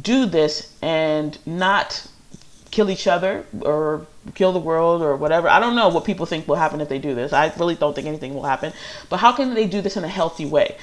do 0.02 0.26
this 0.26 0.74
and 0.82 1.38
not 1.45 2.08
kill 2.71 2.89
each 2.89 3.08
other 3.08 3.45
or 3.62 4.06
kill 4.34 4.52
the 4.52 4.60
world 4.60 5.02
or 5.02 5.15
whatever. 5.15 5.48
I 5.48 5.60
don't 5.60 5.76
know 5.76 5.89
what 5.89 6.04
people 6.04 6.26
think 6.26 6.48
will 6.48 6.56
happen 6.56 6.82
if 6.82 6.89
they 6.89 7.00
do 7.00 7.15
this. 7.15 7.32
I 7.32 7.54
really 7.58 7.76
don't 7.76 7.95
think 7.95 8.08
anything 8.08 8.34
will 8.34 8.43
happen. 8.43 8.74
But 9.10 9.17
how 9.17 9.32
can 9.32 9.54
they 9.54 9.67
do 9.67 9.82
this 9.82 9.95
in 9.95 10.04
a 10.04 10.10
healthy 10.10 10.45
way? 10.45 10.76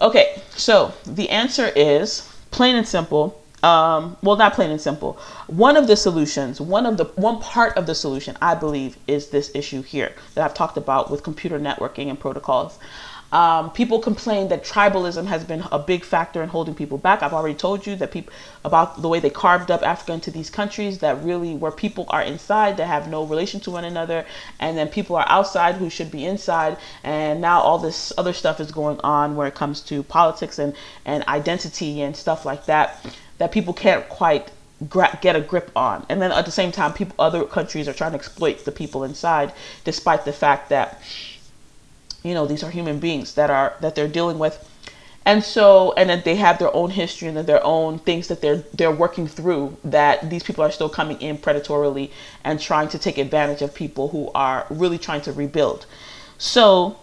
Okay, 0.00 0.40
so 0.50 0.94
the 1.04 1.28
answer 1.30 1.70
is 1.76 2.30
plain 2.50 2.76
and 2.76 2.86
simple. 2.86 3.42
Um, 3.62 4.16
well, 4.22 4.36
not 4.36 4.54
plain 4.54 4.70
and 4.70 4.80
simple. 4.80 5.18
One 5.46 5.76
of 5.76 5.86
the 5.86 5.96
solutions, 5.96 6.60
one 6.60 6.86
of 6.86 6.96
the 6.96 7.04
one 7.16 7.40
part 7.40 7.76
of 7.76 7.86
the 7.86 7.94
solution, 7.94 8.36
I 8.40 8.54
believe, 8.54 8.96
is 9.06 9.28
this 9.28 9.50
issue 9.54 9.82
here 9.82 10.12
that 10.34 10.44
I've 10.44 10.54
talked 10.54 10.76
about 10.76 11.10
with 11.10 11.22
computer 11.22 11.58
networking 11.58 12.08
and 12.08 12.20
protocols. 12.20 12.78
Um, 13.32 13.70
people 13.70 13.98
complain 13.98 14.48
that 14.48 14.64
tribalism 14.64 15.26
has 15.26 15.44
been 15.44 15.64
a 15.72 15.78
big 15.78 16.04
factor 16.04 16.42
in 16.42 16.48
holding 16.48 16.74
people 16.74 16.96
back. 16.96 17.22
I've 17.22 17.32
already 17.32 17.56
told 17.56 17.86
you 17.86 17.96
that 17.96 18.10
people 18.12 18.32
about 18.64 19.02
the 19.02 19.08
way 19.08 19.18
they 19.18 19.30
carved 19.30 19.70
up 19.70 19.82
Africa 19.82 20.12
into 20.12 20.30
these 20.30 20.48
countries 20.48 20.98
that 20.98 21.22
really 21.22 21.54
where 21.54 21.72
people 21.72 22.06
are 22.08 22.22
inside 22.22 22.76
that 22.76 22.86
have 22.86 23.08
no 23.08 23.24
relation 23.24 23.60
to 23.60 23.70
one 23.70 23.84
another, 23.84 24.24
and 24.60 24.78
then 24.78 24.88
people 24.88 25.16
are 25.16 25.26
outside 25.28 25.74
who 25.74 25.90
should 25.90 26.10
be 26.10 26.24
inside. 26.24 26.76
And 27.02 27.40
now 27.40 27.60
all 27.60 27.78
this 27.78 28.12
other 28.16 28.32
stuff 28.32 28.60
is 28.60 28.70
going 28.70 29.00
on 29.00 29.34
where 29.36 29.48
it 29.48 29.54
comes 29.54 29.80
to 29.82 30.02
politics 30.04 30.58
and 30.58 30.74
and 31.04 31.24
identity 31.26 32.00
and 32.02 32.16
stuff 32.16 32.44
like 32.44 32.66
that 32.66 33.04
that 33.38 33.52
people 33.52 33.74
can't 33.74 34.08
quite 34.08 34.50
get 34.90 35.36
a 35.36 35.40
grip 35.40 35.70
on. 35.74 36.04
And 36.08 36.20
then 36.20 36.32
at 36.32 36.44
the 36.44 36.50
same 36.50 36.70
time, 36.70 36.92
people 36.92 37.14
other 37.18 37.44
countries 37.44 37.88
are 37.88 37.94
trying 37.94 38.12
to 38.12 38.16
exploit 38.18 38.64
the 38.64 38.72
people 38.72 39.04
inside, 39.04 39.52
despite 39.84 40.24
the 40.24 40.32
fact 40.32 40.68
that 40.68 41.00
you 42.26 42.34
know 42.34 42.46
these 42.46 42.62
are 42.64 42.70
human 42.70 42.98
beings 42.98 43.34
that 43.34 43.50
are 43.50 43.74
that 43.80 43.94
they're 43.94 44.08
dealing 44.08 44.38
with. 44.38 44.56
And 45.24 45.42
so 45.42 45.92
and 45.96 46.08
then 46.08 46.22
they 46.24 46.36
have 46.36 46.58
their 46.58 46.74
own 46.74 46.90
history 46.90 47.26
and 47.28 47.36
their 47.36 47.64
own 47.64 47.98
things 47.98 48.28
that 48.28 48.40
they're 48.40 48.62
they're 48.72 48.92
working 48.92 49.26
through 49.26 49.76
that 49.84 50.30
these 50.30 50.44
people 50.44 50.62
are 50.62 50.70
still 50.70 50.88
coming 50.88 51.20
in 51.20 51.38
predatorily 51.38 52.10
and 52.44 52.60
trying 52.60 52.88
to 52.90 52.98
take 52.98 53.18
advantage 53.18 53.60
of 53.60 53.74
people 53.74 54.08
who 54.08 54.30
are 54.34 54.66
really 54.70 54.98
trying 54.98 55.22
to 55.22 55.32
rebuild. 55.32 55.86
So 56.38 56.96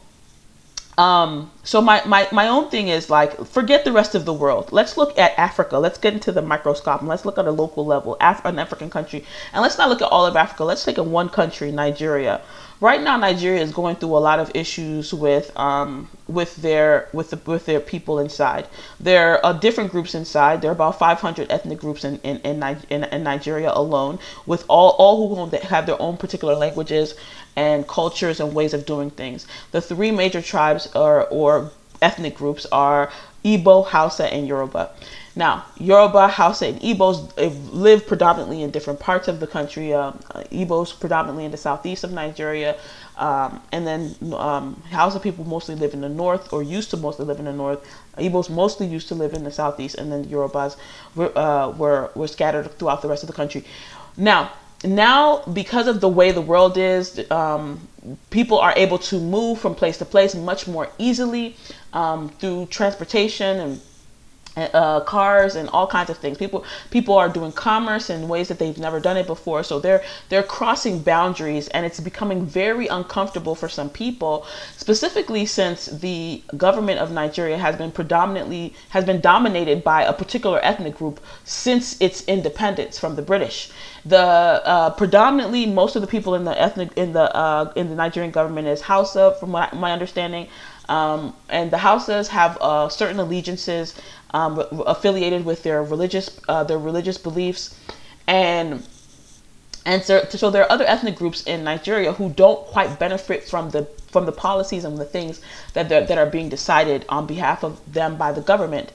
um 0.97 1.51
so 1.63 1.81
my 1.81 2.01
my, 2.05 2.27
my 2.31 2.47
own 2.47 2.69
thing 2.69 2.87
is 2.87 3.09
like 3.09 3.31
forget 3.45 3.83
the 3.83 3.91
rest 3.91 4.15
of 4.15 4.23
the 4.23 4.33
world. 4.33 4.71
Let's 4.71 4.95
look 4.95 5.17
at 5.19 5.37
africa. 5.37 5.77
Let's 5.77 5.97
get 5.97 6.13
into 6.13 6.31
the 6.31 6.41
microscope 6.41 7.01
and 7.01 7.09
let's 7.09 7.25
look 7.25 7.37
at 7.37 7.45
a 7.45 7.51
local 7.51 7.85
level 7.85 8.15
Af- 8.21 8.45
an 8.45 8.57
african 8.57 8.89
country. 8.89 9.25
And 9.51 9.61
let's 9.61 9.77
not 9.77 9.89
look 9.89 10.01
at 10.01 10.09
all 10.09 10.25
of 10.25 10.37
africa. 10.37 10.63
Let's 10.63 10.85
take 10.85 10.97
in 10.97 11.11
one 11.11 11.27
country 11.27 11.71
nigeria 11.73 12.39
right 12.83 13.01
now 13.01 13.15
Nigeria 13.15 13.61
is 13.61 13.71
going 13.71 13.95
through 13.95 14.15
a 14.17 14.23
lot 14.29 14.39
of 14.39 14.51
issues 14.53 15.13
with 15.13 15.57
um, 15.57 16.09
with 16.27 16.57
their 16.57 17.07
with 17.13 17.29
the, 17.29 17.37
with 17.49 17.65
their 17.65 17.79
people 17.79 18.19
inside. 18.19 18.67
There 18.99 19.43
are 19.45 19.53
different 19.53 19.89
groups 19.91 20.13
inside. 20.13 20.61
There 20.61 20.69
are 20.69 20.73
about 20.73 20.99
500 20.99 21.49
ethnic 21.49 21.79
groups 21.79 22.03
in 22.03 22.19
in, 22.23 22.37
in, 22.41 22.61
in, 22.89 23.05
in 23.05 23.23
Nigeria 23.23 23.71
alone, 23.73 24.19
with 24.45 24.65
all 24.67 24.89
all 24.99 25.15
who 25.33 25.57
have 25.57 25.85
their 25.85 26.01
own 26.01 26.17
particular 26.17 26.55
languages 26.55 27.15
and 27.55 27.87
cultures 27.87 28.41
and 28.41 28.53
ways 28.53 28.73
of 28.73 28.85
doing 28.85 29.09
things. 29.11 29.47
The 29.71 29.79
three 29.79 30.11
major 30.11 30.41
tribes 30.41 30.93
or 30.93 31.25
or 31.29 31.71
ethnic 32.01 32.35
groups 32.35 32.65
are 32.73 33.09
Igbo, 33.43 33.85
Hausa, 33.85 34.31
and 34.33 34.47
Yoruba. 34.47 34.91
Now, 35.35 35.65
Yoruba, 35.79 36.27
Hausa, 36.27 36.67
and 36.67 36.79
Igbos 36.79 37.31
live 37.73 38.05
predominantly 38.05 38.61
in 38.61 38.69
different 38.69 38.99
parts 38.99 39.27
of 39.27 39.39
the 39.39 39.47
country. 39.47 39.91
Um, 39.93 40.19
uh, 40.31 40.43
Igbos 40.51 40.97
predominantly 40.99 41.45
in 41.45 41.51
the 41.51 41.57
southeast 41.57 42.03
of 42.03 42.11
Nigeria, 42.11 42.77
um, 43.17 43.59
and 43.71 43.85
then 43.87 44.15
um, 44.33 44.81
Hausa 44.91 45.19
people 45.19 45.43
mostly 45.45 45.75
live 45.75 45.93
in 45.93 46.01
the 46.01 46.09
north, 46.09 46.53
or 46.53 46.61
used 46.61 46.91
to 46.91 46.97
mostly 46.97 47.25
live 47.25 47.39
in 47.39 47.45
the 47.45 47.53
north. 47.53 47.79
Igbos 48.17 48.49
mostly 48.49 48.85
used 48.85 49.07
to 49.07 49.15
live 49.15 49.33
in 49.33 49.43
the 49.43 49.51
southeast, 49.51 49.95
and 49.95 50.11
then 50.11 50.25
Yorubas 50.25 50.77
were, 51.15 51.35
uh, 51.37 51.69
were 51.71 52.11
were 52.13 52.27
scattered 52.27 52.71
throughout 52.77 53.01
the 53.01 53.07
rest 53.07 53.23
of 53.23 53.27
the 53.27 53.33
country. 53.33 53.65
Now, 54.15 54.51
now 54.83 55.41
because 55.51 55.87
of 55.87 55.99
the 55.99 56.09
way 56.09 56.31
the 56.31 56.41
world 56.41 56.77
is, 56.77 57.19
um, 57.31 57.87
people 58.29 58.59
are 58.59 58.73
able 58.75 58.97
to 58.97 59.19
move 59.19 59.59
from 59.59 59.75
place 59.75 59.97
to 59.97 60.05
place 60.05 60.35
much 60.35 60.67
more 60.67 60.89
easily 60.97 61.55
um, 61.93 62.29
through 62.29 62.65
transportation 62.67 63.59
and 63.59 63.81
uh, 64.55 64.99
cars 65.01 65.55
and 65.55 65.69
all 65.69 65.87
kinds 65.87 66.09
of 66.09 66.17
things. 66.17 66.37
People 66.37 66.63
people 66.91 67.15
are 67.15 67.29
doing 67.29 67.51
commerce 67.51 68.09
in 68.09 68.27
ways 68.27 68.47
that 68.47 68.59
they've 68.59 68.77
never 68.77 68.99
done 68.99 69.17
it 69.17 69.27
before. 69.27 69.63
So 69.63 69.79
they're 69.79 70.03
they're 70.29 70.43
crossing 70.43 70.99
boundaries, 70.99 71.67
and 71.69 71.85
it's 71.85 71.99
becoming 71.99 72.45
very 72.45 72.87
uncomfortable 72.87 73.55
for 73.55 73.69
some 73.69 73.89
people, 73.89 74.45
specifically 74.77 75.45
since 75.45 75.85
the 75.87 76.41
government 76.57 76.99
of 76.99 77.11
Nigeria 77.11 77.57
has 77.57 77.75
been 77.75 77.91
predominantly 77.91 78.73
has 78.89 79.05
been 79.05 79.21
dominated 79.21 79.83
by 79.83 80.03
a 80.03 80.13
particular 80.13 80.59
ethnic 80.63 80.97
group 80.97 81.19
since 81.43 81.99
its 82.01 82.23
independence 82.27 82.99
from 82.99 83.15
the 83.15 83.21
British. 83.21 83.71
The 84.05 84.19
uh, 84.19 84.89
predominantly 84.91 85.65
most 85.65 85.95
of 85.95 86.01
the 86.01 86.07
people 86.07 86.35
in 86.35 86.43
the 86.43 86.59
ethnic 86.61 86.89
in 86.97 87.13
the 87.13 87.33
uh, 87.35 87.71
in 87.75 87.89
the 87.89 87.95
Nigerian 87.95 88.31
government 88.31 88.67
is 88.67 88.81
Hausa, 88.81 89.35
from 89.39 89.51
my, 89.51 89.69
my 89.73 89.91
understanding. 89.91 90.47
Um, 90.89 91.35
and 91.49 91.71
the 91.71 91.77
Hausas 91.77 92.27
have 92.27 92.57
uh, 92.59 92.89
certain 92.89 93.19
allegiances 93.19 93.95
um, 94.33 94.63
affiliated 94.85 95.45
with 95.45 95.63
their 95.63 95.83
religious 95.83 96.39
uh, 96.47 96.63
their 96.63 96.79
religious 96.79 97.17
beliefs, 97.17 97.77
and 98.27 98.83
and 99.85 100.03
so, 100.03 100.23
so 100.29 100.49
there 100.49 100.63
are 100.63 100.71
other 100.71 100.85
ethnic 100.85 101.15
groups 101.15 101.43
in 101.43 101.63
Nigeria 101.63 102.13
who 102.13 102.29
don't 102.29 102.65
quite 102.67 102.99
benefit 102.99 103.43
from 103.43 103.69
the 103.69 103.85
from 104.11 104.25
the 104.25 104.31
policies 104.31 104.85
and 104.85 104.97
the 104.97 105.05
things 105.05 105.41
that 105.73 105.89
that 105.89 106.17
are 106.17 106.25
being 106.25 106.49
decided 106.49 107.05
on 107.09 107.25
behalf 107.27 107.63
of 107.63 107.79
them 107.91 108.17
by 108.17 108.31
the 108.31 108.41
government. 108.41 108.91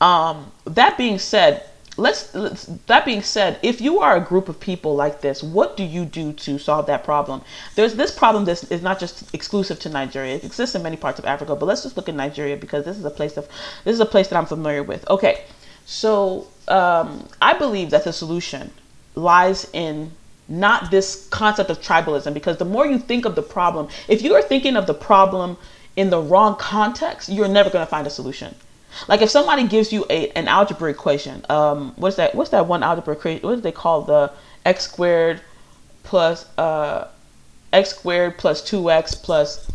Um, 0.00 0.50
that 0.64 0.98
being 0.98 1.18
said, 1.18 1.64
let's, 1.96 2.34
let's, 2.34 2.64
that 2.86 3.04
being 3.04 3.22
said 3.22 3.58
if 3.62 3.80
you 3.80 4.00
are 4.00 4.16
a 4.16 4.20
group 4.20 4.48
of 4.48 4.58
people 4.58 4.94
like 4.94 5.20
this 5.20 5.42
what 5.42 5.76
do 5.76 5.82
you 5.82 6.04
do 6.04 6.32
to 6.32 6.58
solve 6.58 6.86
that 6.86 7.04
problem? 7.04 7.42
There's 7.74 7.94
this 7.94 8.10
problem 8.10 8.44
that 8.46 8.70
is 8.70 8.82
not 8.82 8.98
just 8.98 9.34
exclusive 9.34 9.78
to 9.80 9.88
nigeria. 9.88 10.36
It 10.36 10.44
exists 10.44 10.74
in 10.74 10.82
many 10.82 10.96
parts 10.96 11.18
of 11.18 11.24
africa 11.24 11.54
but 11.54 11.66
let's 11.66 11.82
just 11.82 11.96
look 11.96 12.08
at 12.08 12.14
nigeria 12.14 12.56
because 12.56 12.84
this 12.84 12.96
is 12.96 13.04
a 13.04 13.10
place 13.10 13.36
of 13.36 13.48
this 13.84 13.94
is 13.94 14.00
a 14.00 14.06
place 14.06 14.28
that 14.28 14.36
i'm 14.36 14.46
familiar 14.46 14.82
with. 14.82 15.08
Okay 15.08 15.44
so 15.84 16.46
um, 16.68 17.28
i 17.40 17.52
believe 17.52 17.90
that 17.90 18.04
the 18.04 18.12
solution 18.12 18.70
lies 19.14 19.68
in 19.72 20.10
not 20.48 20.90
this 20.90 21.28
concept 21.28 21.70
of 21.70 21.80
tribalism 21.80 22.32
because 22.34 22.56
the 22.56 22.64
more 22.64 22.86
you 22.86 22.98
think 22.98 23.24
of 23.24 23.34
the 23.34 23.42
problem 23.42 23.88
if 24.08 24.22
you 24.22 24.34
are 24.34 24.42
thinking 24.42 24.76
of 24.76 24.86
the 24.86 24.94
problem 24.94 25.56
in 25.96 26.10
the 26.10 26.20
wrong 26.20 26.56
context 26.56 27.28
you're 27.28 27.48
never 27.48 27.70
going 27.70 27.84
to 27.84 27.90
find 27.90 28.06
a 28.06 28.10
solution 28.10 28.54
like 29.08 29.22
if 29.22 29.30
somebody 29.30 29.66
gives 29.66 29.92
you 29.92 30.04
a 30.10 30.30
an 30.30 30.48
algebra 30.48 30.90
equation, 30.90 31.44
um, 31.48 31.92
what's 31.96 32.16
that? 32.16 32.34
What's 32.34 32.50
that 32.50 32.66
one 32.66 32.82
algebra 32.82 33.14
equation? 33.14 33.42
What 33.42 33.56
do 33.56 33.60
they 33.60 33.72
call 33.72 34.02
the 34.02 34.32
x 34.64 34.84
squared 34.84 35.40
plus 36.02 36.46
uh, 36.58 37.08
x 37.72 37.90
squared 37.90 38.38
plus 38.38 38.62
two 38.62 38.90
x 38.90 39.14
plus 39.14 39.70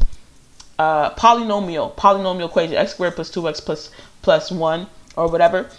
uh, 0.80 1.12
polynomial 1.16 1.96
polynomial 1.96 2.46
equation 2.48 2.76
x 2.76 2.92
squared 2.92 3.16
plus 3.16 3.30
two 3.30 3.48
x 3.48 3.60
plus 3.60 3.92
plus 4.22 4.52
one 4.52 4.88
or 5.16 5.28
whatever. 5.28 5.70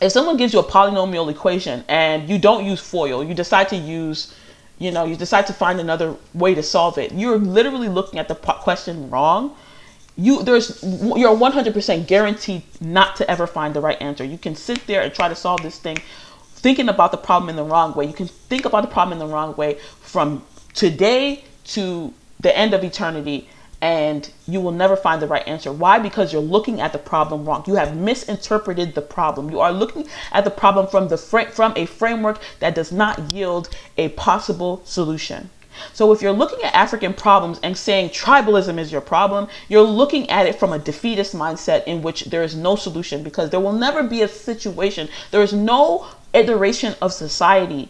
If 0.00 0.12
someone 0.12 0.36
gives 0.36 0.52
you 0.52 0.58
a 0.58 0.64
polynomial 0.64 1.30
equation 1.30 1.84
and 1.88 2.28
you 2.28 2.38
don't 2.38 2.64
use 2.64 2.80
FOIL, 2.80 3.22
you 3.22 3.34
decide 3.34 3.68
to 3.68 3.76
use 3.76 4.34
you 4.78 4.90
know, 4.90 5.04
you 5.04 5.14
decide 5.14 5.46
to 5.46 5.52
find 5.52 5.78
another 5.78 6.16
way 6.34 6.56
to 6.56 6.62
solve 6.62 6.98
it. 6.98 7.12
You're 7.12 7.38
literally 7.38 7.88
looking 7.88 8.18
at 8.18 8.26
the 8.26 8.34
question 8.34 9.08
wrong 9.10 9.56
you 10.16 10.42
there's 10.42 10.82
you're 10.82 11.36
100% 11.36 12.06
guaranteed 12.06 12.62
not 12.80 13.16
to 13.16 13.30
ever 13.30 13.46
find 13.46 13.74
the 13.74 13.80
right 13.80 14.00
answer. 14.00 14.24
You 14.24 14.38
can 14.38 14.54
sit 14.54 14.86
there 14.86 15.02
and 15.02 15.12
try 15.12 15.28
to 15.28 15.34
solve 15.34 15.62
this 15.62 15.78
thing 15.78 15.98
thinking 16.54 16.88
about 16.88 17.10
the 17.10 17.16
problem 17.16 17.48
in 17.50 17.56
the 17.56 17.64
wrong 17.64 17.92
way. 17.94 18.06
You 18.06 18.12
can 18.12 18.28
think 18.28 18.64
about 18.64 18.82
the 18.82 18.88
problem 18.88 19.12
in 19.14 19.18
the 19.18 19.32
wrong 19.32 19.56
way 19.56 19.78
from 20.00 20.44
today 20.74 21.44
to 21.64 22.12
the 22.40 22.56
end 22.56 22.74
of 22.74 22.84
eternity 22.84 23.48
and 23.80 24.30
you 24.46 24.60
will 24.60 24.70
never 24.70 24.94
find 24.94 25.20
the 25.20 25.26
right 25.26 25.46
answer. 25.48 25.72
Why? 25.72 25.98
Because 25.98 26.32
you're 26.32 26.40
looking 26.40 26.80
at 26.80 26.92
the 26.92 27.00
problem 27.00 27.44
wrong. 27.44 27.64
You 27.66 27.74
have 27.74 27.96
misinterpreted 27.96 28.94
the 28.94 29.02
problem. 29.02 29.50
You 29.50 29.58
are 29.58 29.72
looking 29.72 30.06
at 30.30 30.44
the 30.44 30.50
problem 30.50 30.86
from 30.86 31.08
the 31.08 31.18
fr- 31.18 31.50
from 31.50 31.72
a 31.74 31.86
framework 31.86 32.40
that 32.60 32.76
does 32.76 32.92
not 32.92 33.18
yield 33.32 33.68
a 33.98 34.10
possible 34.10 34.82
solution. 34.84 35.50
So 35.92 36.12
if 36.12 36.22
you're 36.22 36.32
looking 36.32 36.62
at 36.62 36.74
African 36.74 37.14
problems 37.14 37.58
and 37.62 37.76
saying 37.76 38.10
tribalism 38.10 38.78
is 38.78 38.92
your 38.92 39.00
problem, 39.00 39.48
you're 39.68 39.82
looking 39.82 40.28
at 40.30 40.46
it 40.46 40.58
from 40.58 40.72
a 40.72 40.78
defeatist 40.78 41.34
mindset 41.34 41.84
in 41.84 42.02
which 42.02 42.24
there 42.26 42.42
is 42.42 42.54
no 42.54 42.76
solution 42.76 43.22
because 43.22 43.50
there 43.50 43.60
will 43.60 43.72
never 43.72 44.02
be 44.02 44.22
a 44.22 44.28
situation, 44.28 45.08
there 45.30 45.42
is 45.42 45.52
no 45.52 46.06
iteration 46.32 46.94
of 47.00 47.12
society, 47.12 47.88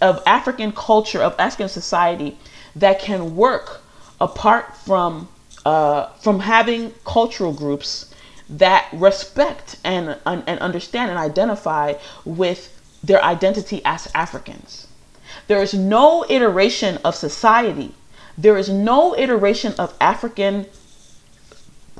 of 0.00 0.22
African 0.26 0.72
culture, 0.72 1.22
of 1.22 1.34
African 1.38 1.68
society 1.68 2.38
that 2.76 2.98
can 3.00 3.36
work 3.36 3.82
apart 4.20 4.76
from 4.76 5.28
uh, 5.64 6.08
from 6.20 6.40
having 6.40 6.92
cultural 7.04 7.52
groups 7.52 8.14
that 8.48 8.86
respect 8.92 9.76
and, 9.82 10.18
and 10.26 10.58
understand 10.58 11.10
and 11.10 11.18
identify 11.18 11.94
with 12.26 12.70
their 13.02 13.22
identity 13.24 13.80
as 13.84 14.08
Africans. 14.14 14.86
There 15.46 15.62
is 15.62 15.74
no 15.74 16.24
iteration 16.28 16.98
of 17.04 17.14
society. 17.14 17.94
There 18.36 18.56
is 18.56 18.68
no 18.68 19.16
iteration 19.16 19.74
of 19.78 19.94
African 20.00 20.66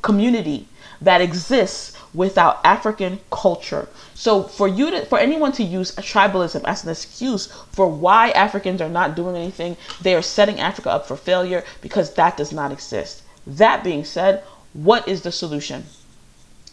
community 0.02 0.68
that 1.00 1.20
exists 1.20 1.96
without 2.14 2.60
African 2.64 3.20
culture. 3.30 3.88
So 4.14 4.44
for 4.44 4.68
you 4.68 4.90
to 4.90 5.04
for 5.06 5.18
anyone 5.18 5.52
to 5.52 5.62
use 5.62 5.94
tribalism 5.96 6.62
as 6.64 6.84
an 6.84 6.90
excuse 6.90 7.46
for 7.72 7.88
why 7.88 8.30
Africans 8.30 8.80
are 8.80 8.88
not 8.88 9.14
doing 9.16 9.36
anything, 9.36 9.76
they 10.00 10.14
are 10.14 10.22
setting 10.22 10.60
Africa 10.60 10.90
up 10.90 11.06
for 11.06 11.16
failure 11.16 11.64
because 11.80 12.14
that 12.14 12.36
does 12.36 12.52
not 12.52 12.72
exist. 12.72 13.22
That 13.46 13.84
being 13.84 14.04
said, 14.04 14.42
what 14.72 15.06
is 15.06 15.22
the 15.22 15.32
solution? 15.32 15.84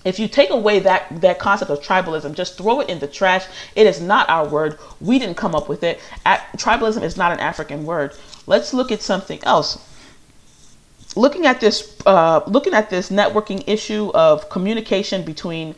If 0.04 0.20
you 0.20 0.28
take 0.28 0.50
away 0.50 0.80
that 0.80 1.22
that 1.22 1.40
concept 1.40 1.70
of 1.70 1.82
tribalism, 1.82 2.34
just 2.34 2.58
throw 2.58 2.80
it 2.80 2.90
in 2.90 3.00
the 3.00 3.08
trash. 3.08 3.46
It 3.76 3.86
is 3.86 4.02
not 4.02 4.30
our 4.30 4.48
word. 4.48 4.80
We 5.00 5.20
didn't 5.20 5.38
come 5.38 5.54
up 5.54 5.70
with 5.70 5.84
it. 5.84 6.00
At, 6.26 6.42
tribalism 6.58 7.04
is 7.04 7.18
not 7.18 7.32
an 7.32 7.40
African 7.40 7.86
word. 7.86 8.16
Let's 8.48 8.74
look 8.74 8.92
at 8.92 9.02
something 9.02 9.40
else 9.44 9.78
looking 11.16 11.46
at 11.46 11.60
this 11.60 11.98
uh, 12.06 12.42
looking 12.48 12.74
at 12.74 12.90
this 12.90 13.10
networking 13.10 13.64
issue 13.68 14.12
of 14.14 14.50
communication 14.50 15.24
between 15.24 15.76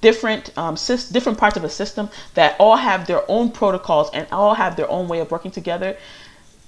different 0.00 0.56
um, 0.56 0.74
different 0.74 1.38
parts 1.38 1.56
of 1.56 1.64
a 1.64 1.68
system 1.68 2.08
that 2.34 2.56
all 2.58 2.76
have 2.76 3.06
their 3.06 3.28
own 3.28 3.50
protocols 3.50 4.10
and 4.12 4.26
all 4.30 4.54
have 4.54 4.76
their 4.76 4.90
own 4.90 5.08
way 5.08 5.20
of 5.20 5.30
working 5.30 5.50
together. 5.50 5.96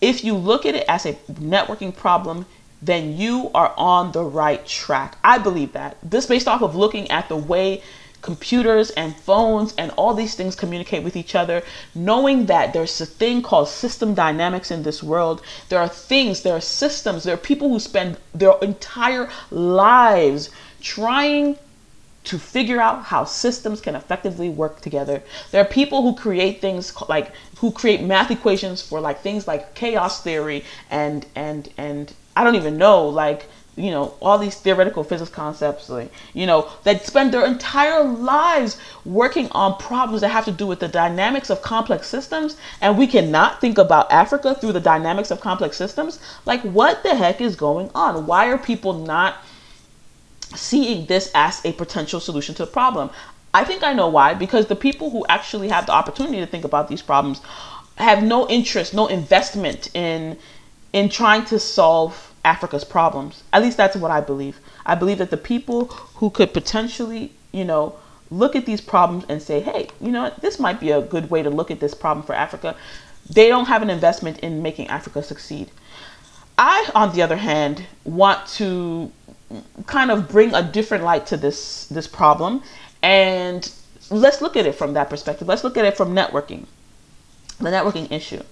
If 0.01 0.25
you 0.25 0.35
look 0.35 0.65
at 0.65 0.75
it 0.75 0.85
as 0.89 1.07
a 1.07 1.13
networking 1.31 1.95
problem, 1.95 2.47
then 2.83 3.17
you 3.17 3.51
are 3.55 3.75
on 3.77 4.13
the 4.13 4.25
right 4.25 4.67
track. 4.67 5.17
I 5.23 5.39
believe 5.39 5.73
that. 5.73 5.97
This 6.03 6.27
based 6.27 6.49
off 6.49 6.63
of 6.63 6.75
looking 6.75 7.11
at 7.11 7.29
the 7.29 7.37
way 7.37 7.83
computers 8.23 8.91
and 8.91 9.17
phones 9.17 9.75
and 9.79 9.91
all 9.93 10.15
these 10.15 10.35
things 10.35 10.55
communicate 10.55 11.03
with 11.03 11.17
each 11.17 11.35
other, 11.35 11.63
knowing 11.95 12.47
that 12.47 12.73
there's 12.73 13.01
a 13.01 13.07
thing 13.07 13.43
called 13.43 13.69
system 13.69 14.15
dynamics 14.15 14.71
in 14.71 14.83
this 14.83 15.03
world. 15.03 15.43
There 15.69 15.79
are 15.79 15.89
things, 15.89 16.43
there 16.43 16.55
are 16.55 16.61
systems, 16.61 17.25
there 17.25 17.35
are 17.35 17.39
people 17.39 17.69
who 17.69 17.81
spend 17.81 18.19
their 18.35 18.55
entire 18.63 19.31
lives 19.51 20.51
trying 20.81 21.57
to 22.23 22.39
figure 22.39 22.81
out 22.81 23.05
how 23.05 23.25
systems 23.25 23.81
can 23.81 23.95
effectively 23.95 24.51
work 24.51 24.81
together. 24.83 25.23
There 25.51 25.63
are 25.63 25.69
people 25.69 26.03
who 26.03 26.15
create 26.15 26.61
things 26.61 26.95
like 27.09 27.33
who 27.59 27.73
create 27.73 28.03
math 28.03 28.31
equations 28.31 28.83
for 28.83 29.01
like 29.01 29.21
things 29.23 29.49
like 29.49 29.75
chaos 29.75 30.23
theory 30.23 30.65
and 30.91 31.27
and 31.35 31.71
and 31.79 32.13
I 32.41 32.45
don't 32.45 32.55
even 32.55 32.79
know 32.79 33.07
like 33.07 33.51
you 33.77 33.91
know 33.91 34.15
all 34.23 34.39
these 34.39 34.55
theoretical 34.55 35.05
physics 35.05 35.31
concepts 35.31 35.91
like, 35.91 36.11
you 36.33 36.47
know 36.47 36.71
that 36.85 37.05
spend 37.05 37.35
their 37.35 37.45
entire 37.45 38.03
lives 38.03 38.79
working 39.05 39.47
on 39.51 39.77
problems 39.77 40.23
that 40.23 40.31
have 40.31 40.47
to 40.47 40.51
do 40.51 40.67
with 40.67 40.81
the 40.81 40.89
dynamics 40.89 41.51
of 41.51 41.61
complex 41.61 42.07
systems 42.07 42.57
and 42.81 42.97
we 42.97 43.07
cannot 43.07 43.61
think 43.61 43.77
about 43.77 44.11
africa 44.11 44.55
through 44.55 44.73
the 44.73 44.81
dynamics 44.81 45.31
of 45.31 45.43
complex 45.43 45.77
systems. 45.77 46.19
Like 46.47 46.63
what 46.63 47.03
the 47.03 47.15
heck 47.15 47.43
is 47.43 47.57
going 47.57 47.91
on? 47.95 48.27
Why 48.27 48.47
are 48.47 48.57
people 48.57 48.95
not 48.95 49.37
seeing 50.55 51.05
this 51.05 51.31
as 51.35 51.63
a 51.67 51.73
potential 51.73 52.21
solution 52.21 52.55
to 52.55 52.65
the 52.65 52.71
problem? 52.71 53.11
I 53.53 53.65
think 53.65 53.83
i 53.83 53.93
know 53.93 54.09
why 54.09 54.33
because 54.33 54.69
the 54.69 54.77
people 54.77 55.11
who 55.11 55.27
actually 55.29 55.69
have 55.69 55.85
the 55.85 55.93
opportunity 55.93 56.39
to 56.39 56.47
think 56.47 56.65
about 56.65 56.89
these 56.89 57.03
problems 57.03 57.43
have 57.97 58.23
no 58.23 58.49
interest 58.49 58.95
no 58.95 59.09
investment 59.09 59.95
in 59.95 60.39
in 60.93 61.09
trying 61.09 61.45
to 61.45 61.59
solve 61.59 62.30
Africa's 62.45 62.85
problems. 62.85 63.43
At 63.53 63.63
least 63.63 63.77
that's 63.77 63.97
what 63.97 64.11
I 64.11 64.21
believe. 64.21 64.61
I 64.87 64.95
believe 64.95 65.19
that 65.19 65.31
the 65.31 65.37
people 65.37 65.87
who 66.17 66.31
could 66.31 66.53
potentially, 66.53 67.33
you 67.53 67.65
know, 67.65 67.97
look 68.31 68.55
at 68.55 68.67
these 68.67 68.81
problems 68.81 69.25
and 69.29 69.43
say, 69.43 69.61
hey, 69.61 69.89
you 70.01 70.11
know, 70.11 70.23
what, 70.23 70.41
this 70.41 70.59
might 70.59 70.81
be 70.81 70.91
a 70.91 71.03
good 71.03 71.31
way 71.31 71.43
to 71.43 71.51
look 71.51 71.71
at 71.71 71.81
this 71.81 71.95
problem 71.95 72.25
for 72.25 72.35
Africa, 72.35 72.77
they 73.29 73.49
don't 73.49 73.67
have 73.67 73.83
an 73.83 73.91
investment 73.91 74.39
in 74.41 74.63
making 74.63 74.87
Africa 74.89 75.23
succeed. 75.23 75.71
I, 76.57 76.91
on 76.95 77.15
the 77.15 77.23
other 77.23 77.37
hand, 77.37 77.85
want 78.05 78.47
to 78.49 79.11
kind 79.87 80.11
of 80.11 80.29
bring 80.29 80.55
a 80.55 80.63
different 80.63 81.03
light 81.03 81.27
to 81.27 81.37
this 81.37 81.87
this 81.87 82.07
problem 82.07 82.63
and 83.03 83.73
let's 84.11 84.41
look 84.41 84.57
at 84.57 84.67
it 84.67 84.75
from 84.75 84.93
that 84.95 85.09
perspective. 85.11 85.49
Let's 85.49 85.65
look 85.65 85.77
at 85.77 85.85
it 85.85 85.97
from 85.97 86.15
networking. 86.15 86.67
The 87.59 87.71
networking 87.71 88.11
issue. 88.13 88.43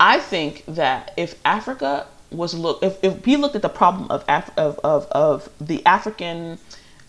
I 0.00 0.18
think 0.18 0.64
that 0.66 1.12
if 1.16 1.38
Africa 1.44 2.06
was 2.32 2.54
look 2.54 2.82
if, 2.82 3.02
if 3.02 3.24
we 3.24 3.36
looked 3.36 3.56
at 3.56 3.62
the 3.62 3.68
problem 3.68 4.10
of 4.10 4.24
Af- 4.28 4.56
of, 4.56 4.78
of, 4.80 5.06
of 5.06 5.48
the 5.60 5.84
African 5.86 6.58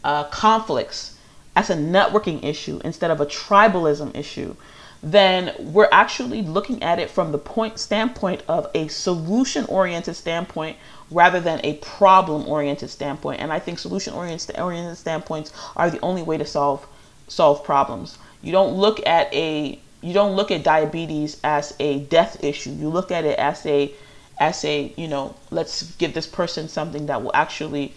uh, 0.03 0.25
conflicts 0.25 1.17
as 1.55 1.69
a 1.69 1.75
networking 1.75 2.43
issue 2.43 2.81
instead 2.83 3.11
of 3.11 3.21
a 3.21 3.25
tribalism 3.25 4.15
issue, 4.15 4.55
then 5.01 5.53
we're 5.59 5.89
actually 5.91 6.41
looking 6.41 6.81
at 6.81 6.97
it 6.97 7.09
from 7.09 7.31
the 7.31 7.37
point 7.37 7.77
standpoint 7.77 8.41
of 8.47 8.67
a 8.73 8.87
solution 8.87 9.65
oriented 9.65 10.15
standpoint 10.15 10.77
rather 11.11 11.39
than 11.39 11.59
a 11.63 11.75
problem 11.75 12.47
oriented 12.47 12.89
standpoint. 12.89 13.39
And 13.41 13.51
I 13.51 13.59
think 13.59 13.79
solution 13.79 14.13
oriented 14.13 14.97
standpoints 14.97 15.51
are 15.75 15.89
the 15.89 15.99
only 15.99 16.23
way 16.23 16.37
to 16.37 16.45
solve 16.45 16.87
solve 17.27 17.63
problems. 17.63 18.17
You 18.41 18.51
don't 18.51 18.73
look 18.75 19.05
at 19.05 19.33
a 19.33 19.79
you 20.01 20.13
don't 20.13 20.35
look 20.35 20.51
at 20.51 20.63
diabetes 20.63 21.39
as 21.43 21.73
a 21.79 21.99
death 21.99 22.43
issue. 22.43 22.71
You 22.71 22.89
look 22.89 23.11
at 23.11 23.25
it 23.25 23.39
as 23.39 23.65
a 23.65 23.93
as 24.39 24.63
a 24.65 24.93
you 24.97 25.07
know 25.07 25.35
let's 25.51 25.95
give 25.97 26.13
this 26.13 26.27
person 26.27 26.67
something 26.67 27.05
that 27.05 27.21
will 27.21 27.31
actually 27.33 27.93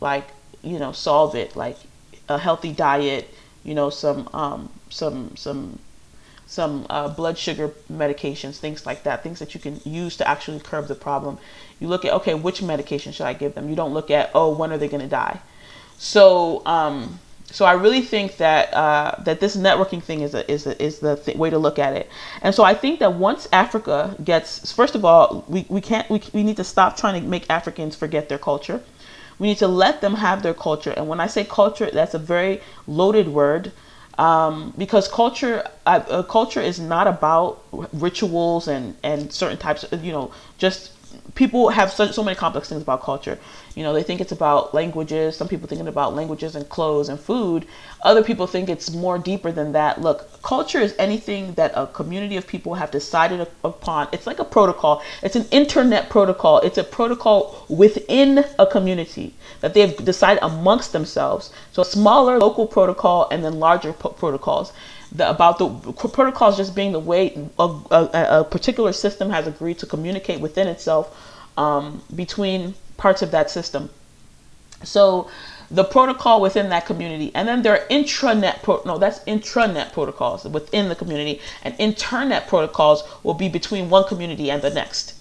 like 0.00 0.28
you 0.62 0.78
know 0.78 0.92
solve 0.92 1.34
it 1.34 1.54
like 1.56 1.76
a 2.28 2.38
healthy 2.38 2.72
diet 2.72 3.32
you 3.64 3.74
know 3.74 3.90
some 3.90 4.28
um 4.32 4.68
some 4.90 5.36
some 5.36 5.78
some 6.46 6.86
uh, 6.88 7.08
blood 7.08 7.36
sugar 7.36 7.72
medications 7.92 8.58
things 8.58 8.86
like 8.86 9.02
that 9.02 9.22
things 9.22 9.40
that 9.40 9.52
you 9.52 9.60
can 9.60 9.80
use 9.84 10.16
to 10.16 10.26
actually 10.28 10.60
curb 10.60 10.86
the 10.86 10.94
problem. 10.94 11.38
You 11.80 11.88
look 11.88 12.04
at 12.04 12.12
okay 12.12 12.34
which 12.34 12.62
medication 12.62 13.12
should 13.12 13.26
i 13.26 13.32
give 13.34 13.54
them? 13.54 13.68
You 13.68 13.74
don't 13.74 13.92
look 13.92 14.10
at 14.10 14.30
oh 14.34 14.54
when 14.54 14.72
are 14.72 14.78
they 14.78 14.88
going 14.88 15.02
to 15.02 15.08
die? 15.08 15.40
So 15.98 16.64
um 16.64 17.18
so 17.50 17.64
I 17.64 17.72
really 17.72 18.02
think 18.02 18.36
that 18.38 18.74
uh, 18.74 19.14
that 19.22 19.40
this 19.40 19.56
networking 19.56 20.02
thing 20.02 20.20
is 20.20 20.34
a, 20.34 20.50
is 20.50 20.66
a, 20.66 20.82
is 20.82 20.98
the 20.98 21.16
th- 21.16 21.36
way 21.36 21.48
to 21.50 21.58
look 21.58 21.78
at 21.78 21.94
it. 21.94 22.10
And 22.42 22.54
so 22.54 22.64
I 22.64 22.74
think 22.74 22.98
that 23.00 23.14
once 23.14 23.48
Africa 23.52 24.16
gets, 24.22 24.72
first 24.72 24.94
of 24.94 25.04
all, 25.04 25.44
we, 25.48 25.64
we 25.68 25.80
can't 25.80 26.08
we, 26.10 26.20
we 26.32 26.42
need 26.42 26.56
to 26.56 26.64
stop 26.64 26.96
trying 26.96 27.22
to 27.22 27.28
make 27.28 27.48
Africans 27.48 27.94
forget 27.94 28.28
their 28.28 28.38
culture. 28.38 28.82
We 29.38 29.48
need 29.48 29.58
to 29.58 29.68
let 29.68 30.00
them 30.00 30.14
have 30.14 30.42
their 30.42 30.54
culture. 30.54 30.92
And 30.96 31.08
when 31.08 31.20
I 31.20 31.26
say 31.26 31.44
culture, 31.44 31.90
that's 31.90 32.14
a 32.14 32.18
very 32.18 32.60
loaded 32.86 33.28
word 33.28 33.72
um, 34.18 34.72
because 34.78 35.08
culture 35.08 35.62
uh, 35.84 36.22
culture 36.22 36.60
is 36.60 36.80
not 36.80 37.06
about 37.06 37.62
rituals 37.92 38.66
and 38.68 38.96
and 39.02 39.32
certain 39.32 39.58
types 39.58 39.84
of 39.84 40.04
you 40.04 40.12
know 40.12 40.32
just 40.58 40.92
people 41.34 41.68
have 41.68 41.90
so, 41.90 42.10
so 42.10 42.22
many 42.22 42.36
complex 42.36 42.68
things 42.68 42.82
about 42.82 43.02
culture. 43.02 43.38
You 43.74 43.82
know, 43.82 43.92
they 43.92 44.02
think 44.02 44.20
it's 44.20 44.32
about 44.32 44.72
languages. 44.72 45.36
Some 45.36 45.48
people 45.48 45.68
think 45.68 45.86
about 45.86 46.14
languages 46.14 46.54
and 46.56 46.68
clothes 46.68 47.08
and 47.08 47.20
food. 47.20 47.66
Other 48.02 48.22
people 48.22 48.46
think 48.46 48.68
it's 48.68 48.90
more 48.90 49.18
deeper 49.18 49.52
than 49.52 49.72
that. 49.72 50.00
Look, 50.00 50.42
culture 50.42 50.78
is 50.78 50.94
anything 50.98 51.54
that 51.54 51.72
a 51.74 51.86
community 51.86 52.36
of 52.36 52.46
people 52.46 52.74
have 52.74 52.90
decided 52.90 53.46
upon. 53.64 54.08
It's 54.12 54.26
like 54.26 54.38
a 54.38 54.44
protocol. 54.44 55.02
It's 55.22 55.36
an 55.36 55.46
internet 55.50 56.08
protocol. 56.08 56.60
It's 56.60 56.78
a 56.78 56.84
protocol 56.84 57.66
within 57.68 58.44
a 58.58 58.66
community 58.66 59.34
that 59.60 59.74
they've 59.74 59.96
decided 60.04 60.42
amongst 60.42 60.92
themselves. 60.92 61.52
So 61.72 61.82
smaller 61.82 62.38
local 62.38 62.66
protocol 62.66 63.28
and 63.30 63.44
then 63.44 63.58
larger 63.58 63.92
protocols 63.92 64.72
the, 65.16 65.28
about 65.28 65.58
the 65.58 65.68
protocols 65.92 66.56
just 66.56 66.74
being 66.74 66.92
the 66.92 67.00
way 67.00 67.48
a, 67.58 67.62
a, 67.62 68.08
a, 68.40 68.44
particular 68.44 68.92
system 68.92 69.30
has 69.30 69.46
agreed 69.46 69.78
to 69.78 69.86
communicate 69.86 70.40
within 70.40 70.68
itself 70.68 71.16
um, 71.56 72.02
between 72.14 72.74
parts 72.96 73.22
of 73.22 73.30
that 73.30 73.50
system. 73.50 73.90
So 74.82 75.30
the 75.70 75.84
protocol 75.84 76.40
within 76.40 76.68
that 76.68 76.86
community, 76.86 77.32
and 77.34 77.48
then 77.48 77.62
there 77.62 77.72
are 77.72 77.86
intranet 77.88 78.62
pro- 78.62 78.82
no, 78.84 78.98
that's 78.98 79.20
intranet 79.20 79.92
protocols 79.92 80.44
within 80.44 80.88
the 80.88 80.94
community, 80.94 81.40
and 81.62 81.74
internet 81.78 82.46
protocols 82.46 83.02
will 83.22 83.34
be 83.34 83.48
between 83.48 83.88
one 83.90 84.04
community 84.04 84.50
and 84.50 84.62
the 84.62 84.70
next. 84.70 85.14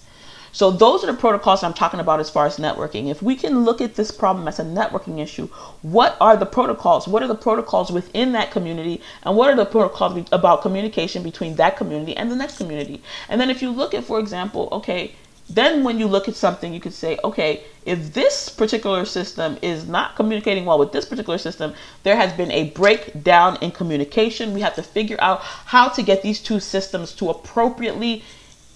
So 0.56 0.72
those 0.72 1.04
are 1.04 1.08
the 1.08 1.18
protocols 1.18 1.64
I'm 1.64 1.74
talking 1.74 2.00
about 2.00 2.22
as 2.22 2.30
far 2.30 2.46
as 2.46 2.56
networking. 2.56 3.10
If 3.10 3.22
we 3.22 3.36
can 3.36 3.66
look 3.66 3.82
at 3.82 3.96
this 3.96 4.10
problem 4.10 4.48
as 4.48 4.58
a 4.58 4.64
networking 4.64 5.20
issue, 5.20 5.48
what 5.82 6.16
are 6.22 6.38
the 6.38 6.46
protocols? 6.46 7.10
What 7.10 7.22
are 7.22 7.28
the 7.28 7.36
protocols 7.36 7.92
within 7.92 8.32
that 8.32 8.52
community? 8.52 9.02
And 9.24 9.36
what 9.36 9.50
are 9.50 9.56
the 9.58 9.66
protocols 9.66 10.26
about 10.32 10.62
communication 10.62 11.24
between 11.24 11.56
that 11.56 11.76
community 11.76 12.16
and 12.16 12.32
the 12.32 12.38
next 12.38 12.58
community? 12.58 13.02
And 13.28 13.42
then 13.42 13.50
if 13.50 13.62
you 13.62 13.70
look 13.70 13.94
at, 13.94 14.06
for 14.06 14.18
example, 14.18 14.70
okay, 14.72 15.16
then 15.50 15.84
when 15.84 16.00
you 16.00 16.08
look 16.08 16.30
at 16.30 16.36
something, 16.36 16.74
you 16.74 16.80
could 16.80 16.94
say, 16.94 17.20
okay, 17.26 17.66
if 17.86 18.14
this 18.14 18.48
particular 18.48 19.04
system 19.04 19.58
is 19.62 19.90
not 19.90 20.16
communicating 20.16 20.64
well 20.64 20.80
with 20.80 20.94
this 20.94 21.04
particular 21.04 21.38
system, 21.38 21.74
there 22.04 22.16
has 22.16 22.32
been 22.32 22.52
a 22.52 22.70
breakdown 22.70 23.58
in 23.60 23.72
communication. 23.72 24.54
We 24.54 24.62
have 24.62 24.76
to 24.76 24.84
figure 24.84 25.18
out 25.20 25.42
how 25.42 25.90
to 25.90 26.02
get 26.02 26.22
these 26.22 26.40
two 26.40 26.62
systems 26.62 27.12
to 27.16 27.30
appropriately 27.30 28.24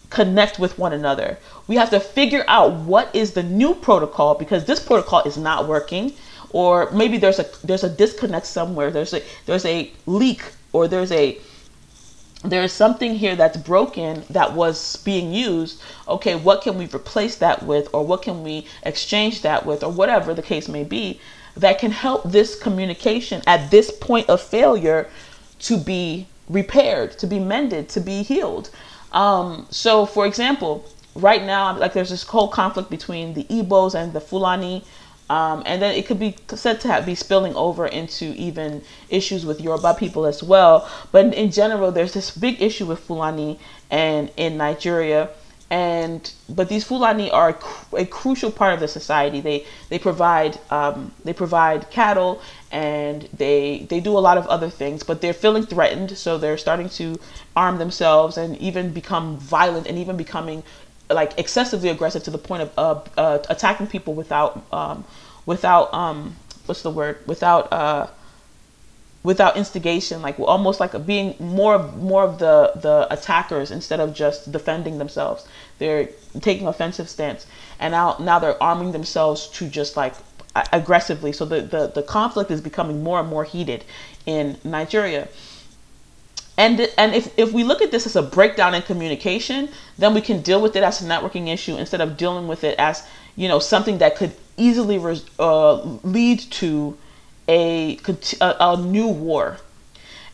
connect 0.09 0.59
with 0.59 0.77
one 0.77 0.93
another. 0.93 1.37
We 1.67 1.75
have 1.75 1.89
to 1.91 1.99
figure 1.99 2.43
out 2.47 2.73
what 2.73 3.13
is 3.15 3.33
the 3.33 3.43
new 3.43 3.75
protocol 3.75 4.35
because 4.35 4.65
this 4.65 4.79
protocol 4.79 5.21
is 5.23 5.37
not 5.37 5.67
working 5.67 6.13
or 6.51 6.89
maybe 6.91 7.17
there's 7.17 7.39
a 7.39 7.45
there's 7.63 7.83
a 7.83 7.89
disconnect 7.89 8.45
somewhere. 8.45 8.91
There's 8.91 9.13
a 9.13 9.21
there's 9.45 9.65
a 9.65 9.91
leak 10.05 10.43
or 10.73 10.87
there's 10.87 11.11
a 11.11 11.39
there's 12.43 12.71
something 12.71 13.15
here 13.15 13.35
that's 13.35 13.57
broken 13.57 14.23
that 14.29 14.53
was 14.53 14.95
being 14.97 15.33
used. 15.33 15.81
Okay, 16.07 16.35
what 16.35 16.61
can 16.61 16.77
we 16.77 16.85
replace 16.85 17.35
that 17.37 17.63
with 17.63 17.89
or 17.93 18.05
what 18.05 18.21
can 18.21 18.43
we 18.43 18.65
exchange 18.83 19.41
that 19.41 19.65
with 19.65 19.83
or 19.83 19.91
whatever 19.91 20.33
the 20.33 20.41
case 20.41 20.67
may 20.67 20.83
be 20.83 21.19
that 21.57 21.79
can 21.79 21.91
help 21.91 22.23
this 22.23 22.57
communication 22.57 23.41
at 23.45 23.69
this 23.69 23.91
point 23.91 24.29
of 24.29 24.41
failure 24.41 25.09
to 25.59 25.77
be 25.77 26.27
repaired, 26.47 27.17
to 27.19 27.27
be 27.27 27.39
mended, 27.39 27.89
to 27.89 27.99
be 27.99 28.23
healed. 28.23 28.69
Um, 29.11 29.67
so, 29.69 30.05
for 30.05 30.25
example, 30.25 30.85
right 31.15 31.43
now, 31.43 31.77
like 31.77 31.93
there's 31.93 32.09
this 32.09 32.23
whole 32.23 32.47
conflict 32.47 32.89
between 32.89 33.33
the 33.33 33.43
Igbos 33.45 33.95
and 33.95 34.13
the 34.13 34.21
Fulani. 34.21 34.83
Um, 35.29 35.61
and 35.67 35.79
then 35.79 35.93
it 35.95 36.07
could 36.07 36.19
be 36.19 36.35
said 36.47 36.81
to 36.81 36.87
have, 36.87 37.05
be 37.05 37.13
spilling 37.13 37.55
over 37.55 37.85
into 37.85 38.25
even 38.35 38.81
issues 39.09 39.45
with 39.45 39.61
Yoruba 39.61 39.93
people 39.93 40.25
as 40.25 40.41
well. 40.41 40.89
But 41.11 41.27
in, 41.27 41.33
in 41.33 41.51
general, 41.51 41.91
there's 41.91 42.13
this 42.13 42.31
big 42.31 42.59
issue 42.61 42.87
with 42.87 42.99
Fulani 42.99 43.59
and 43.91 44.31
in 44.37 44.57
Nigeria 44.57 45.29
and 45.69 46.31
but 46.47 46.67
these 46.67 46.83
Fulani 46.83 47.29
are 47.29 47.57
a, 47.93 48.05
crucial 48.05 48.51
part 48.51 48.73
of 48.73 48.79
the 48.79 48.87
society. 48.87 49.39
They 49.39 49.65
they 49.89 49.99
provide 49.99 50.59
um, 50.71 51.11
they 51.23 51.33
provide 51.33 51.91
cattle 51.91 52.41
and 52.71 53.23
they 53.33 53.85
they 53.89 53.99
do 53.99 54.17
a 54.17 54.19
lot 54.19 54.37
of 54.37 54.47
other 54.47 54.69
things. 54.69 55.03
But 55.03 55.21
they're 55.21 55.33
feeling 55.33 55.65
threatened, 55.65 56.17
so 56.17 56.37
they're 56.37 56.57
starting 56.57 56.89
to 56.89 57.19
arm 57.55 57.77
themselves 57.77 58.37
and 58.37 58.57
even 58.57 58.91
become 58.91 59.37
violent 59.37 59.85
and 59.85 59.97
even 59.97 60.17
becoming 60.17 60.63
like 61.09 61.37
excessively 61.37 61.89
aggressive 61.89 62.23
to 62.23 62.31
the 62.31 62.37
point 62.37 62.63
of 62.63 62.71
uh, 62.77 63.19
uh, 63.19 63.39
attacking 63.49 63.87
people 63.87 64.15
without 64.15 64.63
um, 64.71 65.03
without 65.45 65.93
um, 65.93 66.35
what's 66.65 66.81
the 66.81 66.91
word 66.91 67.19
without 67.27 67.71
uh, 67.71 68.07
without 69.23 69.57
instigation, 69.57 70.21
like 70.21 70.39
almost 70.39 70.79
like 70.79 71.05
being 71.05 71.35
more 71.39 71.75
of 71.75 72.01
more 72.01 72.23
of 72.23 72.39
the 72.39 72.71
the 72.75 73.07
attackers 73.11 73.71
instead 73.71 73.99
of 73.99 74.13
just 74.13 74.51
defending 74.51 74.97
themselves. 74.97 75.47
They're 75.77 76.09
taking 76.39 76.67
offensive 76.67 77.09
stance, 77.09 77.45
and 77.79 77.91
now 77.91 78.15
now 78.19 78.39
they're 78.39 78.61
arming 78.61 78.91
themselves 78.91 79.47
to 79.49 79.67
just 79.67 79.97
like 79.97 80.13
aggressively. 80.71 81.31
So 81.33 81.45
the 81.45 81.61
the, 81.61 81.87
the 81.87 82.03
conflict 82.03 82.51
is 82.51 82.61
becoming 82.61 83.03
more 83.03 83.19
and 83.19 83.29
more 83.29 83.43
heated 83.43 83.83
in 84.25 84.57
Nigeria. 84.63 85.27
And, 86.57 86.91
and 86.97 87.15
if, 87.15 87.39
if 87.39 87.53
we 87.53 87.63
look 87.63 87.81
at 87.81 87.89
this 87.89 88.05
as 88.05 88.17
a 88.17 88.21
breakdown 88.21 88.75
in 88.75 88.81
communication, 88.81 89.69
then 89.97 90.13
we 90.13 90.19
can 90.19 90.41
deal 90.41 90.61
with 90.61 90.75
it 90.75 90.83
as 90.83 91.01
a 91.01 91.05
networking 91.05 91.47
issue 91.47 91.77
instead 91.77 92.01
of 92.01 92.17
dealing 92.17 92.49
with 92.49 92.65
it 92.65 92.77
as 92.77 93.07
you 93.37 93.47
know 93.47 93.59
something 93.59 93.99
that 93.99 94.17
could 94.17 94.33
easily 94.57 94.99
uh, 95.39 95.75
lead 96.03 96.39
to 96.39 96.97
a, 97.49 97.97
a, 98.39 98.55
a 98.59 98.77
new 98.77 99.07
war. 99.07 99.57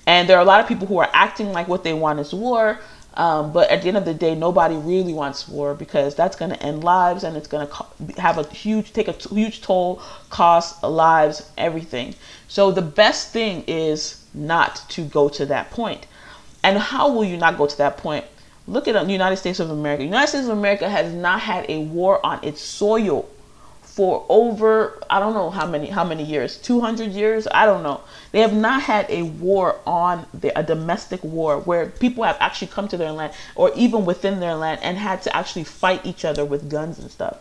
And 0.06 0.30
there 0.30 0.38
are 0.38 0.42
a 0.42 0.46
lot 0.46 0.60
of 0.60 0.68
people 0.68 0.86
who 0.86 1.00
are 1.00 1.10
acting 1.14 1.52
like 1.52 1.68
what 1.68 1.84
they 1.84 1.94
want 1.94 2.20
is 2.20 2.34
war, 2.34 2.80
um, 3.16 3.54
but 3.54 3.70
at 3.70 3.82
the 3.82 3.88
end 3.88 3.98
of 3.98 4.04
the 4.04 4.14
day, 4.14 4.36
nobody 4.36 4.76
really 4.76 5.14
wants 5.14 5.48
war 5.48 5.74
because 5.74 6.16
that's 6.16 6.36
going 6.36 6.52
to 6.52 6.62
end 6.62 6.84
lives 6.84 7.24
and 7.24 7.38
it's 7.38 7.48
going 7.48 7.66
to 7.66 7.74
co- 7.74 7.88
have 8.18 8.38
a 8.38 8.44
huge, 8.50 8.92
take 8.92 9.08
a 9.08 9.14
t- 9.14 9.34
huge 9.34 9.62
toll, 9.62 10.02
cost 10.30 10.84
lives, 10.84 11.50
everything. 11.58 12.14
So 12.50 12.72
the 12.72 12.82
best 12.82 13.32
thing 13.32 13.64
is 13.68 14.26
not 14.34 14.84
to 14.90 15.06
go 15.06 15.30
to 15.30 15.46
that 15.46 15.72
point. 15.72 16.06
And 16.62 16.78
how 16.78 17.10
will 17.10 17.24
you 17.24 17.38
not 17.38 17.58
go 17.58 17.68
to 17.68 17.78
that 17.78 17.98
point? 17.98 18.26
Look 18.68 18.88
at 18.88 18.94
the 18.94 19.12
United 19.12 19.38
States 19.38 19.60
of 19.60 19.70
America. 19.70 20.00
The 20.00 20.06
United 20.06 20.28
States 20.28 20.48
of 20.48 20.58
America 20.58 20.90
has 20.90 21.14
not 21.14 21.40
had 21.40 21.70
a 21.70 21.80
war 21.80 22.24
on 22.26 22.44
its 22.44 22.60
soil 22.62 23.30
for 23.96 24.26
over 24.28 25.02
I 25.10 25.22
don't 25.22 25.34
know 25.34 25.50
how 25.50 25.66
many 25.66 25.88
how 25.88 26.04
many 26.04 26.24
years 26.24 26.58
200 26.58 27.12
years? 27.12 27.48
I 27.50 27.66
don't 27.66 27.82
know. 27.82 28.02
They 28.34 28.42
have 28.42 28.54
not 28.54 28.82
had 28.82 29.10
a 29.10 29.24
war 29.24 29.80
on 29.88 30.26
the, 30.34 30.58
a 30.60 30.64
domestic 30.64 31.24
war 31.24 31.60
where 31.60 31.86
people 31.86 32.26
have 32.26 32.36
actually 32.42 32.68
come 32.68 32.90
to 32.90 32.98
their 32.98 33.14
land 33.14 33.32
or 33.56 33.72
even 33.74 34.04
within 34.04 34.42
their 34.42 34.56
land 34.56 34.82
and 34.84 34.98
had 34.98 35.22
to 35.22 35.34
actually 35.34 35.64
fight 35.64 36.06
each 36.06 36.26
other 36.26 36.44
with 36.44 36.70
guns 36.70 37.00
and 37.00 37.10
stuff. 37.10 37.38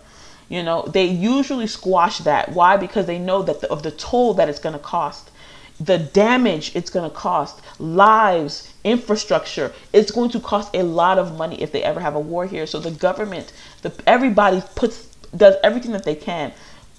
You 0.49 0.63
know 0.63 0.83
they 0.83 1.07
usually 1.07 1.67
squash 1.67 2.19
that. 2.19 2.53
Why? 2.53 2.77
Because 2.77 3.07
they 3.07 3.19
know 3.19 3.43
that 3.43 3.61
the, 3.61 3.69
of 3.69 3.83
the 3.83 3.91
toll 3.91 4.35
that 4.35 4.49
it's 4.49 4.61
going 4.61 4.75
to 4.75 4.79
cost 4.79 5.33
the 5.81 5.99
damage 5.99 6.71
it's 6.77 6.89
going 6.89 7.11
to 7.11 7.17
cost 7.17 7.61
lives 7.81 8.73
infrastructure. 8.85 9.73
It's 9.93 10.13
going 10.13 10.31
to 10.31 10.39
cost 10.39 10.73
a 10.73 10.85
lot 10.85 11.19
of 11.19 11.37
money 11.37 11.61
if 11.61 11.73
they 11.73 11.83
ever 11.83 11.99
have 11.99 12.15
a 12.15 12.21
war 12.21 12.47
here. 12.47 12.65
So 12.65 12.79
the 12.79 12.93
government 12.93 13.53
the 13.83 13.93
everybody 14.07 14.63
puts 14.77 15.09
does 15.37 15.57
everything 15.63 15.93
that 15.93 16.05
they 16.05 16.15
can 16.15 16.53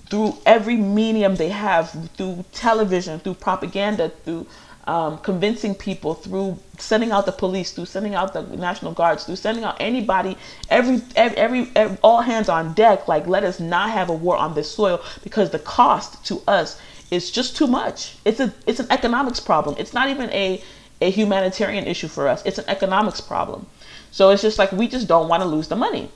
through 0.10 0.38
every 0.46 0.76
medium 0.76 1.36
they 1.36 1.50
have, 1.50 1.90
through 2.16 2.46
television, 2.52 3.20
through 3.20 3.34
propaganda, 3.34 4.10
through 4.24 4.46
um, 4.86 5.18
convincing 5.20 5.74
people, 5.74 6.14
through 6.14 6.60
sending 6.78 7.12
out 7.12 7.26
the 7.26 7.32
police, 7.32 7.72
through 7.72 7.88
sending 7.88 8.14
out 8.14 8.34
the 8.34 8.44
National 8.44 8.92
Guards, 8.92 9.24
through 9.24 9.38
sending 9.38 9.64
out 9.64 9.76
anybody, 9.80 10.38
every, 10.70 11.02
every, 11.16 11.72
every, 11.76 11.98
all 12.04 12.22
hands 12.22 12.50
on 12.50 12.74
deck. 12.74 13.08
Like, 13.08 13.26
let 13.26 13.44
us 13.44 13.60
not 13.60 13.90
have 13.90 14.10
a 14.10 14.14
war 14.14 14.38
on 14.38 14.54
this 14.54 14.70
soil 14.70 15.02
because 15.24 15.50
the 15.50 15.60
cost 15.60 16.24
to 16.28 16.42
us 16.48 16.80
is 17.10 17.32
just 17.32 17.56
too 17.58 17.68
much. 17.68 18.18
It's 18.26 18.40
a, 18.40 18.54
it's 18.68 18.80
an 18.80 18.88
economics 18.92 19.40
problem. 19.40 19.76
It's 19.80 19.94
not 19.94 20.10
even 20.10 20.30
a, 20.30 20.62
a 21.02 21.10
humanitarian 21.10 21.86
issue 21.86 22.08
for 22.08 22.28
us. 22.28 22.46
It's 22.46 22.60
an 22.60 22.66
economics 22.68 23.22
problem. 23.22 23.66
So 24.12 24.30
it's 24.30 24.44
just 24.44 24.60
like 24.60 24.72
we 24.72 24.88
just 24.88 25.08
don't 25.08 25.28
want 25.28 25.42
to 25.42 25.50
lose 25.50 25.68
the 25.68 25.76
money 25.76 26.12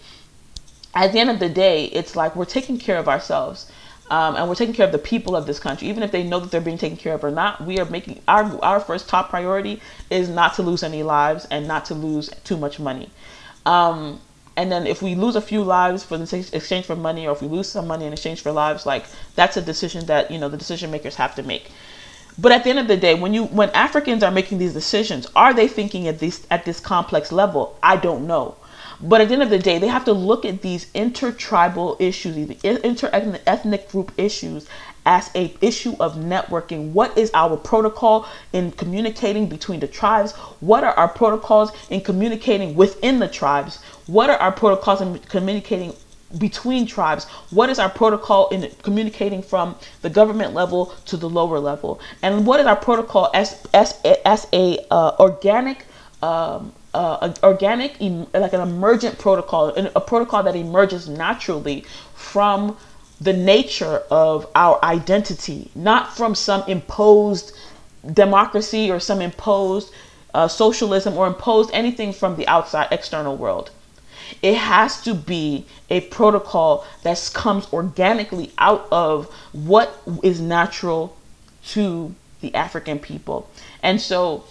at 0.93 1.11
the 1.13 1.19
end 1.19 1.29
of 1.29 1.39
the 1.39 1.49
day, 1.49 1.85
it's 1.85 2.15
like 2.15 2.35
we're 2.35 2.45
taking 2.45 2.77
care 2.77 2.97
of 2.97 3.07
ourselves. 3.07 3.71
Um, 4.11 4.35
and 4.35 4.49
we're 4.49 4.55
taking 4.55 4.73
care 4.73 4.87
of 4.87 4.91
the 4.91 4.97
people 4.97 5.35
of 5.35 5.45
this 5.45 5.59
country, 5.59 5.87
even 5.87 6.01
if 6.01 6.11
they 6.11 6.23
know 6.23 6.39
that 6.39 6.49
they're 6.49 6.61
being 6.61 6.79
taken 6.79 6.97
care 6.97 7.13
of 7.13 7.23
or 7.23 7.29
not. 7.29 7.61
We 7.61 7.77
are 7.79 7.85
making 7.85 8.21
our 8.27 8.59
our 8.63 8.79
first 8.79 9.07
top 9.07 9.29
priority 9.29 9.81
is 10.09 10.29
not 10.29 10.55
to 10.55 10.63
lose 10.63 10.81
any 10.81 11.03
lives 11.03 11.45
and 11.51 11.67
not 11.67 11.85
to 11.85 11.93
lose 11.93 12.29
too 12.43 12.57
much 12.57 12.79
money. 12.79 13.11
Um, 13.67 14.19
and 14.57 14.71
then 14.71 14.87
if 14.87 15.03
we 15.03 15.13
lose 15.13 15.35
a 15.35 15.41
few 15.41 15.63
lives 15.63 16.03
for 16.03 16.17
the 16.17 16.47
exchange 16.53 16.85
for 16.85 16.95
money, 16.95 17.27
or 17.27 17.33
if 17.33 17.41
we 17.41 17.47
lose 17.47 17.69
some 17.69 17.85
money 17.85 18.05
in 18.05 18.13
exchange 18.13 18.41
for 18.41 18.51
lives, 18.51 18.83
like 18.83 19.05
that's 19.35 19.57
a 19.57 19.61
decision 19.61 20.07
that 20.07 20.31
you 20.31 20.39
know 20.39 20.49
the 20.49 20.57
decision 20.57 20.89
makers 20.89 21.15
have 21.15 21.35
to 21.35 21.43
make. 21.43 21.69
But 22.37 22.51
at 22.51 22.63
the 22.63 22.71
end 22.71 22.79
of 22.79 22.87
the 22.87 22.97
day, 22.97 23.13
when 23.13 23.33
you 23.33 23.45
when 23.45 23.69
Africans 23.71 24.23
are 24.23 24.31
making 24.31 24.57
these 24.57 24.73
decisions, 24.73 25.27
are 25.35 25.53
they 25.53 25.67
thinking 25.67 26.07
at 26.07 26.19
this 26.19 26.47
at 26.49 26.65
this 26.65 26.79
complex 26.79 27.31
level? 27.31 27.77
I 27.83 27.95
don't 27.97 28.25
know. 28.25 28.55
But 29.01 29.21
at 29.21 29.29
the 29.29 29.33
end 29.33 29.43
of 29.43 29.49
the 29.49 29.59
day, 29.59 29.79
they 29.79 29.87
have 29.87 30.05
to 30.05 30.13
look 30.13 30.43
at 30.43 30.61
these 30.61 30.87
intertribal 30.93 31.95
issues, 31.99 32.35
these 32.35 32.61
inter-ethnic 32.63 33.89
group 33.89 34.11
issues 34.17 34.67
as 35.05 35.31
a 35.35 35.55
issue 35.61 35.95
of 35.99 36.15
networking. 36.15 36.91
What 36.91 37.17
is 37.17 37.31
our 37.33 37.55
protocol 37.55 38.27
in 38.51 38.71
communicating 38.73 39.47
between 39.47 39.79
the 39.79 39.87
tribes? 39.87 40.33
What 40.59 40.83
are 40.83 40.93
our 40.93 41.07
protocols 41.07 41.71
in 41.89 42.01
communicating 42.01 42.75
within 42.75 43.19
the 43.19 43.27
tribes? 43.27 43.81
What 44.07 44.29
are 44.29 44.37
our 44.37 44.51
protocols 44.51 45.01
in 45.01 45.17
communicating 45.19 45.93
between 46.37 46.85
tribes 46.85 47.25
what 47.49 47.71
is 47.71 47.79
our 47.79 47.89
protocol 47.89 48.49
in 48.49 48.69
communicating 48.83 49.41
from 49.41 49.75
the 50.03 50.09
government 50.09 50.53
level 50.53 50.93
to 51.05 51.17
the 51.17 51.27
lower 51.27 51.59
level 51.59 51.99
and 52.21 52.45
what 52.45 52.59
is 52.59 52.67
our 52.67 52.75
protocol 52.75 53.31
as 53.33 53.65
as, 53.73 53.99
as 54.25 54.45
a 54.53 54.77
uh, 54.91 55.15
organic 55.19 55.85
um, 56.21 56.71
uh, 56.93 57.33
organic, 57.43 57.99
like 58.33 58.53
an 58.53 58.61
emergent 58.61 59.17
protocol, 59.19 59.69
a 59.69 60.01
protocol 60.01 60.43
that 60.43 60.55
emerges 60.55 61.07
naturally 61.07 61.85
from 62.15 62.77
the 63.21 63.33
nature 63.33 64.03
of 64.09 64.47
our 64.55 64.83
identity, 64.83 65.69
not 65.75 66.15
from 66.15 66.33
some 66.33 66.63
imposed 66.67 67.55
democracy 68.13 68.89
or 68.89 68.99
some 68.99 69.21
imposed 69.21 69.91
uh, 70.33 70.47
socialism 70.47 71.17
or 71.17 71.27
imposed 71.27 71.69
anything 71.73 72.13
from 72.13 72.35
the 72.37 72.47
outside 72.47 72.87
external 72.91 73.35
world. 73.35 73.71
It 74.41 74.55
has 74.55 75.01
to 75.01 75.13
be 75.13 75.65
a 75.89 76.01
protocol 76.01 76.85
that 77.03 77.31
comes 77.33 77.67
organically 77.73 78.51
out 78.57 78.87
of 78.91 79.27
what 79.51 80.01
is 80.23 80.39
natural 80.39 81.15
to 81.69 82.15
the 82.41 82.53
African 82.55 82.99
people. 82.99 83.49
And 83.81 83.99
so 83.99 84.43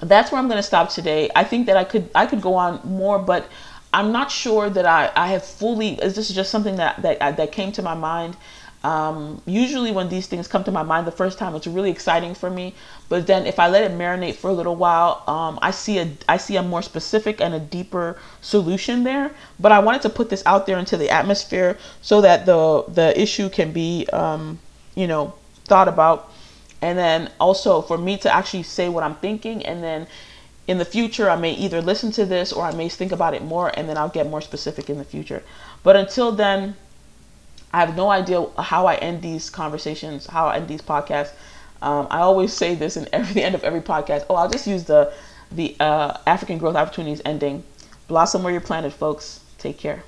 that's 0.00 0.30
where 0.30 0.40
I'm 0.40 0.48
going 0.48 0.58
to 0.58 0.62
stop 0.62 0.90
today. 0.90 1.30
I 1.34 1.44
think 1.44 1.66
that 1.66 1.76
I 1.76 1.84
could 1.84 2.10
I 2.14 2.26
could 2.26 2.40
go 2.40 2.54
on 2.54 2.80
more, 2.84 3.18
but 3.18 3.48
I'm 3.92 4.12
not 4.12 4.30
sure 4.30 4.68
that 4.70 4.86
I, 4.86 5.10
I 5.16 5.28
have 5.28 5.44
fully. 5.44 5.96
This 5.96 6.18
is 6.18 6.34
just 6.34 6.50
something 6.50 6.76
that 6.76 7.02
that 7.02 7.36
that 7.36 7.52
came 7.52 7.72
to 7.72 7.82
my 7.82 7.94
mind. 7.94 8.36
Um, 8.84 9.42
usually, 9.44 9.90
when 9.90 10.08
these 10.08 10.28
things 10.28 10.46
come 10.46 10.62
to 10.62 10.70
my 10.70 10.84
mind 10.84 11.06
the 11.06 11.10
first 11.12 11.36
time, 11.36 11.56
it's 11.56 11.66
really 11.66 11.90
exciting 11.90 12.34
for 12.34 12.48
me. 12.48 12.74
But 13.08 13.26
then, 13.26 13.44
if 13.44 13.58
I 13.58 13.68
let 13.68 13.82
it 13.82 13.90
marinate 13.98 14.36
for 14.36 14.50
a 14.50 14.52
little 14.52 14.76
while, 14.76 15.24
um, 15.26 15.58
I 15.60 15.72
see 15.72 15.98
a 15.98 16.08
I 16.28 16.36
see 16.36 16.54
a 16.56 16.62
more 16.62 16.82
specific 16.82 17.40
and 17.40 17.54
a 17.54 17.58
deeper 17.58 18.16
solution 18.40 19.02
there. 19.02 19.32
But 19.58 19.72
I 19.72 19.80
wanted 19.80 20.02
to 20.02 20.10
put 20.10 20.30
this 20.30 20.44
out 20.46 20.66
there 20.66 20.78
into 20.78 20.96
the 20.96 21.10
atmosphere 21.10 21.76
so 22.02 22.20
that 22.20 22.46
the 22.46 22.84
the 22.86 23.20
issue 23.20 23.48
can 23.48 23.72
be 23.72 24.06
um, 24.12 24.60
you 24.94 25.08
know 25.08 25.34
thought 25.64 25.88
about, 25.88 26.32
and 26.80 26.98
then 26.98 27.30
also 27.40 27.82
for 27.82 27.98
me 27.98 28.16
to 28.18 28.34
actually 28.34 28.62
say 28.62 28.88
what 28.88 29.02
I'm 29.02 29.16
thinking, 29.16 29.64
and 29.64 29.82
then 29.82 30.06
in 30.68 30.76
the 30.76 30.84
future, 30.84 31.30
I 31.30 31.36
may 31.36 31.52
either 31.52 31.80
listen 31.80 32.12
to 32.12 32.26
this 32.26 32.52
or 32.52 32.64
I 32.64 32.72
may 32.72 32.90
think 32.90 33.10
about 33.10 33.32
it 33.32 33.42
more 33.42 33.72
and 33.74 33.88
then 33.88 33.96
I'll 33.96 34.10
get 34.10 34.28
more 34.28 34.42
specific 34.42 34.90
in 34.90 34.98
the 34.98 35.04
future. 35.04 35.42
But 35.82 35.96
until 35.96 36.30
then, 36.30 36.76
I 37.72 37.80
have 37.80 37.96
no 37.96 38.10
idea 38.10 38.44
how 38.58 38.86
I 38.86 38.96
end 38.96 39.22
these 39.22 39.48
conversations, 39.48 40.26
how 40.26 40.48
I 40.48 40.56
end 40.56 40.68
these 40.68 40.82
podcasts. 40.82 41.32
Um, 41.80 42.06
I 42.10 42.18
always 42.18 42.52
say 42.52 42.74
this 42.74 42.96
in 42.96 43.08
every 43.12 43.34
the 43.40 43.42
end 43.42 43.54
of 43.54 43.64
every 43.64 43.80
podcast. 43.80 44.26
Oh, 44.28 44.34
I'll 44.34 44.50
just 44.50 44.66
use 44.66 44.84
the 44.84 45.12
the 45.50 45.74
uh, 45.80 46.18
African 46.26 46.58
growth 46.58 46.76
opportunities 46.76 47.22
ending. 47.24 47.64
Blossom 48.06 48.42
where 48.42 48.52
you're 48.52 48.60
planted, 48.60 48.92
folks. 48.92 49.40
Take 49.56 49.78
care. 49.78 50.04